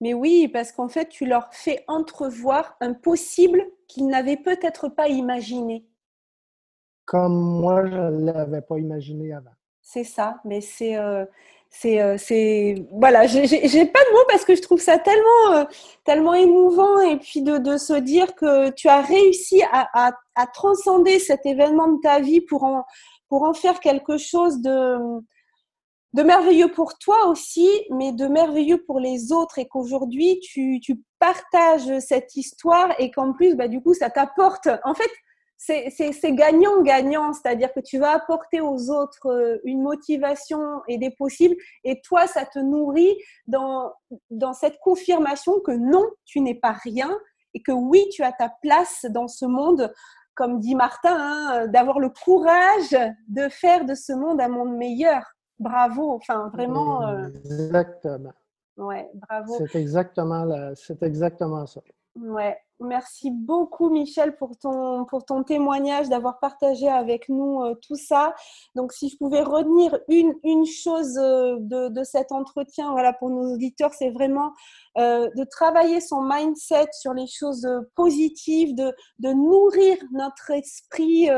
Mais 0.00 0.12
oui, 0.12 0.48
parce 0.48 0.72
qu'en 0.72 0.88
fait, 0.88 1.08
tu 1.08 1.24
leur 1.24 1.48
fais 1.52 1.82
entrevoir 1.88 2.76
un 2.80 2.92
possible 2.92 3.62
qu'ils 3.88 4.08
n'avaient 4.08 4.36
peut-être 4.36 4.88
pas 4.88 5.08
imaginé 5.08 5.86
comme 7.06 7.60
moi, 7.60 7.86
je 7.86 7.96
ne 7.96 8.32
l'avais 8.32 8.60
pas 8.60 8.78
imaginé 8.78 9.32
avant. 9.32 9.52
C'est 9.80 10.04
ça, 10.04 10.40
mais 10.44 10.60
c'est. 10.60 10.98
Euh, 10.98 11.24
euh, 11.84 12.16
c'est, 12.18 12.86
voilà, 12.92 13.26
j'ai 13.26 13.46
pas 13.86 14.04
de 14.04 14.12
mots 14.12 14.24
parce 14.28 14.44
que 14.44 14.54
je 14.54 14.62
trouve 14.62 14.80
ça 14.80 14.98
tellement, 14.98 15.52
euh, 15.52 15.64
tellement 16.04 16.34
émouvant 16.34 17.00
et 17.00 17.16
puis 17.18 17.42
de, 17.42 17.58
de, 17.58 17.76
se 17.76 17.92
dire 17.92 18.34
que 18.34 18.70
tu 18.70 18.88
as 18.88 19.00
réussi 19.00 19.62
à, 19.72 20.12
à, 20.34 20.46
transcender 20.46 21.18
cet 21.18 21.46
événement 21.46 21.88
de 21.88 22.00
ta 22.00 22.20
vie 22.20 22.40
pour 22.40 22.64
en, 22.64 22.84
pour 23.28 23.42
en 23.42 23.54
faire 23.54 23.80
quelque 23.80 24.16
chose 24.16 24.60
de, 24.60 24.96
de 26.14 26.22
merveilleux 26.22 26.72
pour 26.72 26.98
toi 26.98 27.26
aussi, 27.26 27.68
mais 27.90 28.12
de 28.12 28.26
merveilleux 28.26 28.82
pour 28.84 29.00
les 29.00 29.32
autres 29.32 29.58
et 29.58 29.66
qu'aujourd'hui 29.66 30.40
tu, 30.40 30.80
tu, 30.80 31.02
partages 31.18 31.98
cette 32.00 32.36
histoire 32.36 32.94
et 32.98 33.10
qu'en 33.10 33.32
plus, 33.32 33.54
bah, 33.56 33.68
du 33.68 33.80
coup, 33.80 33.94
ça 33.94 34.10
t'apporte. 34.10 34.68
En 34.84 34.92
fait, 34.92 35.10
c'est 35.56 36.32
gagnant-gagnant, 36.32 37.32
c'est-à-dire 37.32 37.72
que 37.72 37.80
tu 37.80 37.98
vas 37.98 38.12
apporter 38.12 38.60
aux 38.60 38.90
autres 38.90 39.30
euh, 39.30 39.58
une 39.64 39.82
motivation 39.82 40.82
et 40.86 40.98
des 40.98 41.10
possibles, 41.10 41.56
et 41.84 42.00
toi, 42.02 42.26
ça 42.26 42.44
te 42.44 42.58
nourrit 42.58 43.16
dans, 43.46 43.92
dans 44.30 44.52
cette 44.52 44.78
confirmation 44.78 45.60
que 45.60 45.72
non, 45.72 46.06
tu 46.24 46.40
n'es 46.40 46.54
pas 46.54 46.72
rien, 46.72 47.10
et 47.54 47.62
que 47.62 47.72
oui, 47.72 48.04
tu 48.12 48.22
as 48.22 48.32
ta 48.32 48.52
place 48.62 49.06
dans 49.10 49.28
ce 49.28 49.46
monde, 49.46 49.92
comme 50.34 50.60
dit 50.60 50.74
Martin, 50.74 51.16
hein, 51.18 51.66
d'avoir 51.68 51.98
le 51.98 52.10
courage 52.10 52.96
de 53.28 53.48
faire 53.48 53.86
de 53.86 53.94
ce 53.94 54.12
monde 54.12 54.40
un 54.40 54.48
monde 54.48 54.76
meilleur. 54.76 55.22
Bravo, 55.58 56.12
enfin 56.12 56.50
vraiment. 56.52 57.08
Euh, 57.08 57.28
exactement. 57.28 58.34
Ouais, 58.76 59.08
bravo. 59.14 59.54
C'est 59.56 59.80
exactement, 59.80 60.74
c'est 60.74 61.02
exactement 61.02 61.64
ça. 61.64 61.80
Ouais, 62.14 62.58
merci 62.80 63.30
beaucoup 63.30 63.90
Michel 63.90 64.36
pour 64.36 64.56
ton, 64.58 65.04
pour 65.04 65.24
ton 65.24 65.42
témoignage, 65.42 66.08
d'avoir 66.08 66.38
partagé 66.38 66.88
avec 66.88 67.28
nous 67.28 67.62
euh, 67.62 67.74
tout 67.86 67.96
ça. 67.96 68.34
Donc 68.74 68.92
si 68.92 69.08
je 69.08 69.16
pouvais 69.16 69.42
retenir 69.42 69.98
une, 70.08 70.34
une 70.44 70.66
chose 70.66 71.16
euh, 71.18 71.56
de, 71.60 71.88
de, 71.88 72.04
cet 72.04 72.32
entretien 72.32 72.90
voilà, 72.92 73.12
pour 73.12 73.30
nos 73.30 73.54
auditeurs, 73.54 73.92
c'est 73.94 74.10
vraiment 74.10 74.52
euh, 74.98 75.28
de 75.36 75.44
travailler 75.44 76.00
son 76.00 76.22
mindset 76.22 76.88
sur 76.92 77.12
les 77.14 77.26
choses 77.26 77.68
positives, 77.94 78.74
de, 78.74 78.92
de 79.18 79.30
nourrir 79.30 79.96
notre 80.12 80.50
esprit 80.50 81.28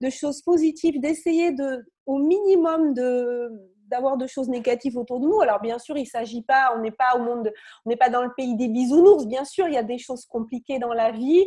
de 0.00 0.10
choses 0.10 0.42
positives, 0.42 1.00
d'essayer 1.00 1.52
de, 1.52 1.84
au 2.06 2.18
minimum 2.18 2.94
de 2.94 3.50
d'avoir 3.88 4.16
de 4.16 4.26
choses 4.26 4.48
négatives 4.48 4.96
autour 4.96 5.20
de 5.20 5.26
nous. 5.26 5.40
Alors 5.40 5.60
bien 5.60 5.78
sûr, 5.78 5.96
il 5.96 6.06
s'agit 6.06 6.42
pas, 6.42 6.72
on 6.76 6.80
n'est 6.80 6.90
pas 6.90 7.16
au 7.16 7.20
monde, 7.20 7.52
on 7.84 7.90
n'est 7.90 7.96
pas 7.96 8.10
dans 8.10 8.22
le 8.22 8.32
pays 8.36 8.56
des 8.56 8.68
bisounours. 8.68 9.26
Bien 9.26 9.44
sûr, 9.44 9.66
il 9.68 9.74
y 9.74 9.78
a 9.78 9.82
des 9.82 9.98
choses 9.98 10.24
compliquées 10.26 10.78
dans 10.78 10.92
la 10.92 11.10
vie, 11.10 11.46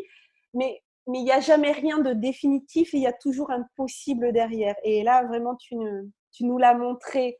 mais 0.53 0.81
mais 1.07 1.19
il 1.19 1.23
n'y 1.23 1.31
a 1.31 1.39
jamais 1.39 1.71
rien 1.71 1.99
de 1.99 2.13
définitif 2.13 2.93
il 2.93 3.01
y 3.01 3.07
a 3.07 3.13
toujours 3.13 3.51
un 3.51 3.65
possible 3.75 4.31
derrière. 4.31 4.75
Et 4.83 5.03
là, 5.03 5.23
vraiment, 5.25 5.55
tu, 5.55 5.75
tu 6.31 6.45
nous 6.45 6.57
l'as 6.57 6.75
montré. 6.75 7.39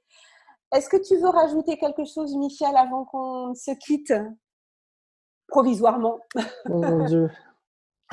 Est-ce 0.73 0.89
que 0.89 0.97
tu 0.97 1.17
veux 1.17 1.29
rajouter 1.29 1.77
quelque 1.77 2.05
chose, 2.05 2.35
Michel, 2.35 2.75
avant 2.75 3.05
qu'on 3.05 3.53
se 3.53 3.71
quitte? 3.71 4.13
Provisoirement 5.47 6.19
Oh 6.69 6.81
mon 6.81 7.05
Dieu. 7.05 7.29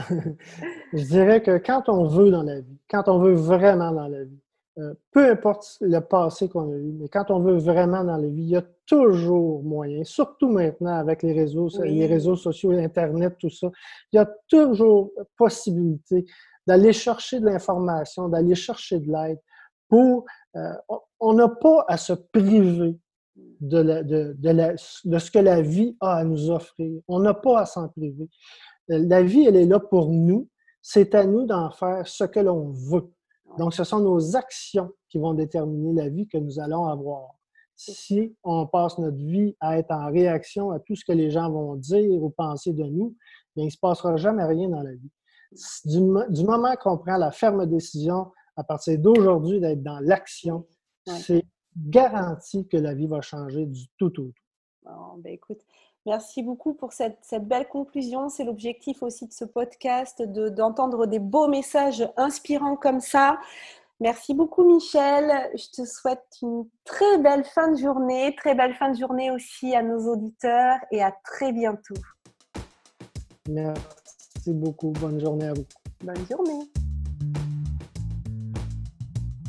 Je 0.93 1.05
dirais 1.05 1.43
que 1.43 1.59
quand 1.59 1.89
on 1.89 2.07
veut 2.07 2.31
dans 2.31 2.43
la 2.43 2.61
vie, 2.61 2.79
quand 2.91 3.09
on 3.09 3.19
veut 3.19 3.35
vraiment 3.35 3.93
dans 3.93 4.09
la 4.09 4.25
vie, 4.25 4.41
euh, 4.79 4.95
peu 5.11 5.31
importe 5.31 5.79
le 5.81 5.99
passé 6.01 6.49
qu'on 6.49 6.73
a 6.73 6.77
eu, 6.77 6.93
mais 6.93 7.09
quand 7.09 7.31
on 7.31 7.41
veut 7.41 7.59
vraiment 7.59 8.05
dans 8.05 8.17
la 8.17 8.29
vie, 8.29 8.43
il 8.43 8.51
y 8.51 8.57
a 8.57 8.65
toujours 8.87 9.63
moyen, 9.63 10.05
surtout 10.05 10.49
maintenant 10.49 10.97
avec 10.97 11.23
les 11.23 11.33
réseaux, 11.33 11.69
les 11.83 12.07
réseaux 12.07 12.37
sociaux, 12.37 12.71
Internet, 12.71 13.37
tout 13.39 13.51
ça, 13.51 13.71
il 14.13 14.17
y 14.17 14.19
a 14.19 14.31
toujours 14.49 15.11
possibilité 15.37 16.25
d'aller 16.67 16.93
chercher 16.93 17.41
de 17.41 17.47
l'information, 17.47 18.29
d'aller 18.29 18.55
chercher 18.55 19.01
de 19.01 19.11
l'aide 19.11 19.41
pour... 19.89 20.25
Euh, 20.57 20.73
on 21.21 21.33
n'a 21.33 21.49
pas 21.49 21.85
à 21.89 21.97
se 21.97 22.13
priver 22.13 22.97
de, 23.61 23.83
de, 23.83 24.37
de, 24.39 25.19
ce 25.19 25.31
que 25.31 25.39
la 25.39 25.61
vie 25.61 25.97
a 26.01 26.17
à 26.17 26.25
nous 26.25 26.51
offrir. 26.51 27.01
On 27.09 27.21
n'a 27.21 27.35
pas 27.35 27.61
à 27.61 27.67
s'en 27.67 27.89
priver. 27.89 28.29
La 28.89 29.23
vie, 29.23 29.47
elle 29.47 29.57
est 29.57 29.67
là 29.67 29.81
pour 29.81 30.11
nous. 30.11 30.49
C'est 30.81 31.15
à 31.15 31.27
nous 31.27 31.45
d'en 31.45 31.71
faire 31.71 32.07
ce 32.07 32.25
que 32.25 32.41
l'on 32.41 32.71
veut. 32.71 33.11
Donc, 33.59 33.75
ce 33.75 33.85
sont 33.85 34.01
nos 34.01 34.37
actions 34.37 34.91
qui 35.09 35.19
vont 35.19 35.35
déterminer 35.35 35.93
la 35.93 36.09
vie 36.09 36.27
que 36.29 36.39
nous 36.39 36.61
allons 36.61 36.87
avoir. 36.87 37.31
Si 37.77 38.35
on 38.43 38.67
passe 38.67 38.99
notre 38.99 39.17
vie 39.17 39.57
à 39.61 39.79
être 39.79 39.91
en 39.93 40.11
réaction 40.11 40.71
à 40.71 40.81
tout 40.81 40.97
ce 40.97 41.05
que 41.05 41.13
les 41.13 41.31
gens 41.31 41.51
vont 41.51 41.77
dire 41.77 42.23
ou 42.23 42.31
penser 42.31 42.73
de 42.73 42.85
nous, 42.85 43.17
bien, 43.55 43.65
il 43.65 43.67
ne 43.67 43.71
se 43.71 43.79
passera 43.79 44.17
jamais 44.17 44.45
rien 44.45 44.69
dans 44.69 44.83
la 44.83 44.93
vie. 44.93 45.11
Du, 45.85 46.01
du 46.31 46.45
moment 46.45 46.75
qu'on 46.77 46.99
prend 46.99 47.17
la 47.17 47.31
ferme 47.31 47.67
décision 47.67 48.33
à 48.57 48.65
partir 48.65 48.99
d'aujourd'hui 48.99 49.61
d'être 49.61 49.83
dans 49.83 50.01
l'action, 50.01 50.67
c'est 51.07 51.45
garanti 51.77 52.67
que 52.67 52.77
la 52.77 52.95
vie 52.95 53.07
va 53.07 53.21
changer 53.21 53.67
du 53.67 53.87
tout 53.97 54.07
au 54.07 54.11
tout. 54.11 54.33
ben 55.19 55.33
écoute, 55.33 55.61
merci 56.07 56.43
beaucoup 56.43 56.75
pour 56.75 56.93
cette, 56.93 57.19
belle 57.43 57.69
conclusion. 57.69 58.29
C'est 58.29 58.45
l'objectif 58.45 59.03
aussi 59.03 59.27
de 59.27 59.33
ce 59.33 59.45
podcast, 59.45 60.23
d'entendre 60.23 61.07
des 61.07 61.19
beaux 61.19 61.49
messages 61.49 62.09
inspirants 62.17 62.77
comme 62.77 63.01
ça. 63.01 63.39
Merci 64.01 64.33
beaucoup 64.33 64.65
Michel. 64.65 65.51
Je 65.55 65.83
te 65.83 65.85
souhaite 65.85 66.25
une 66.43 66.65
très 66.85 67.19
belle 67.19 67.45
fin 67.45 67.73
de 67.73 67.77
journée, 67.77 68.35
très 68.37 68.55
belle 68.55 68.75
fin 68.75 68.93
de 68.93 68.97
journée 68.97 69.33
aussi 69.33 69.75
à 69.75 69.83
nos 69.83 70.13
auditeurs 70.13 70.79
et 70.93 71.03
à 71.03 71.13
très 71.25 71.53
bientôt. 71.53 71.95
Merci 73.49 74.55
beaucoup. 74.55 74.93
Bonne 74.93 75.19
journée 75.19 75.47
à 75.47 75.53
vous. 75.53 75.65
Bonne 76.05 76.27
journée. 76.31 76.71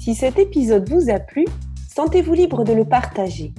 Si 0.01 0.15
cet 0.15 0.39
épisode 0.39 0.89
vous 0.89 1.11
a 1.11 1.19
plu, 1.19 1.45
sentez-vous 1.93 2.33
libre 2.33 2.63
de 2.63 2.73
le 2.73 2.85
partager. 2.85 3.53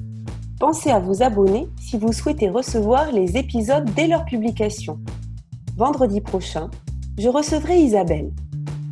Pensez 0.58 0.90
à 0.90 0.98
vous 0.98 1.22
abonner 1.22 1.68
si 1.90 1.98
vous 1.98 2.12
souhaitez 2.12 2.48
recevoir 2.48 3.10
les 3.10 3.36
épisodes 3.36 3.90
dès 3.96 4.06
leur 4.06 4.24
publication. 4.24 5.00
Vendredi 5.76 6.20
prochain, 6.20 6.70
je 7.18 7.28
recevrai 7.28 7.80
Isabelle. 7.80 8.30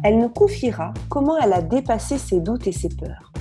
Elle 0.03 0.19
nous 0.19 0.29
confiera 0.29 0.93
comment 1.09 1.39
elle 1.39 1.53
a 1.53 1.63
dépassé 1.63 2.19
ses 2.19 2.41
doutes 2.41 2.67
et 2.67 2.73
ses 2.73 2.89
peurs. 2.89 3.33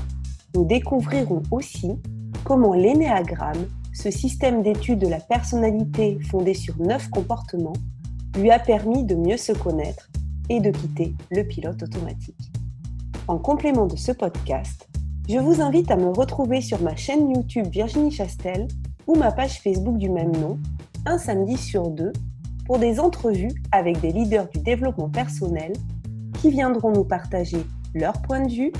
Nous 0.54 0.63
découvrirons 0.63 1.41
aussi 1.50 1.96
comment 2.43 2.74
l'énéagramme, 2.74 3.65
ce 3.96 4.12
système 4.12 4.62
d'études 4.62 5.00
de 5.00 5.08
la 5.08 5.20
personnalité 5.20 6.20
fondé 6.30 6.54
sur 6.54 6.78
neuf 6.80 7.10
comportements, 7.10 7.74
lui 8.38 8.52
a 8.52 8.60
permis 8.60 9.06
de 9.06 9.15
mieux 9.15 9.38
se 9.38 9.54
connaître 9.54 10.08
et 10.50 10.60
de 10.60 10.70
quitter 10.70 11.15
le 11.32 11.41
pilote 11.41 11.82
automatique. 11.82 12.52
En 13.28 13.39
complément 13.39 13.88
de 13.88 13.96
ce 13.96 14.12
podcast, 14.12 14.88
je 15.28 15.39
vous 15.39 15.62
invite 15.62 15.89
à 15.89 15.96
me 15.96 16.10
retrouver 16.10 16.62
sur 16.62 16.80
ma 16.80 16.96
chaîne 16.96 17.32
YouTube 17.32 17.65
Virginie 17.72 18.12
Chastel 18.12 18.67
ou 19.08 19.15
ma 19.15 19.32
page 19.32 19.62
Facebook 19.62 19.98
du 19.98 20.10
même 20.10 20.36
nom, 20.36 20.60
un 21.06 21.17
samedi 21.17 21.58
sur 21.58 21.89
deux, 21.89 22.13
pour 22.65 22.78
des 22.78 23.00
entrevues 23.00 23.54
avec 23.72 24.02
des 24.02 24.12
leaders 24.12 24.50
du 24.50 24.60
développement 24.60 25.10
personnel 25.10 25.72
qui 26.41 26.52
viendront 26.52 26.91
nous 26.91 27.06
partager 27.06 27.65
leur 27.96 28.22
point 28.22 28.41
de 28.41 28.52
vue 28.52 28.74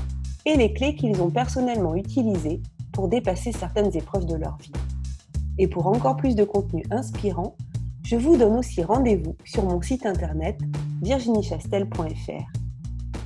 et 0.46 0.58
les 0.58 0.74
clés 0.74 0.96
qu'ils 0.96 1.22
ont 1.22 1.30
personnellement 1.30 1.96
utilisées 1.96 2.62
pour 2.92 3.08
dépasser 3.08 3.52
certaines 3.52 3.96
épreuves 3.96 4.26
de 4.26 4.36
leur 4.36 4.58
vie. 4.58 4.74
Et 5.58 5.68
pour 5.68 5.88
encore 5.88 6.18
plus 6.18 6.36
de 6.36 6.44
contenu 6.44 6.84
inspirant, 6.92 7.56
je 8.04 8.16
vous 8.16 8.38
donne 8.38 8.58
aussi 8.58 8.84
rendez-vous 8.84 9.36
sur 9.46 9.64
mon 9.64 9.82
site 9.82 10.06
internet 10.06 10.60
virginiechastel.fr. 11.02 12.52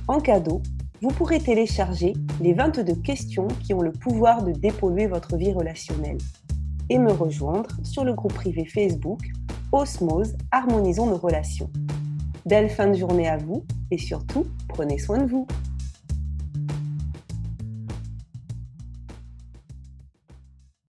En 0.08 0.20
cadeau, 0.20 0.62
vous 1.00 1.10
pourrez 1.10 1.40
télécharger 1.40 2.14
les 2.40 2.54
22 2.54 2.94
questions 2.96 3.48
qui 3.64 3.74
ont 3.74 3.82
le 3.82 3.92
pouvoir 3.92 4.44
de 4.44 4.52
dépolluer 4.52 5.06
votre 5.06 5.36
vie 5.36 5.52
relationnelle 5.52 6.18
et 6.88 6.98
me 6.98 7.12
rejoindre 7.12 7.70
sur 7.82 8.04
le 8.04 8.14
groupe 8.14 8.34
privé 8.34 8.64
Facebook 8.64 9.20
Osmose 9.72 10.34
Harmonisons 10.50 11.06
nos 11.06 11.16
relations. 11.16 11.70
Belle 12.46 12.68
fin 12.68 12.88
de 12.88 12.94
journée 12.94 13.28
à 13.28 13.36
vous 13.36 13.64
et 13.90 13.98
surtout, 13.98 14.46
prenez 14.68 14.98
soin 14.98 15.18
de 15.18 15.30
vous. 15.30 15.46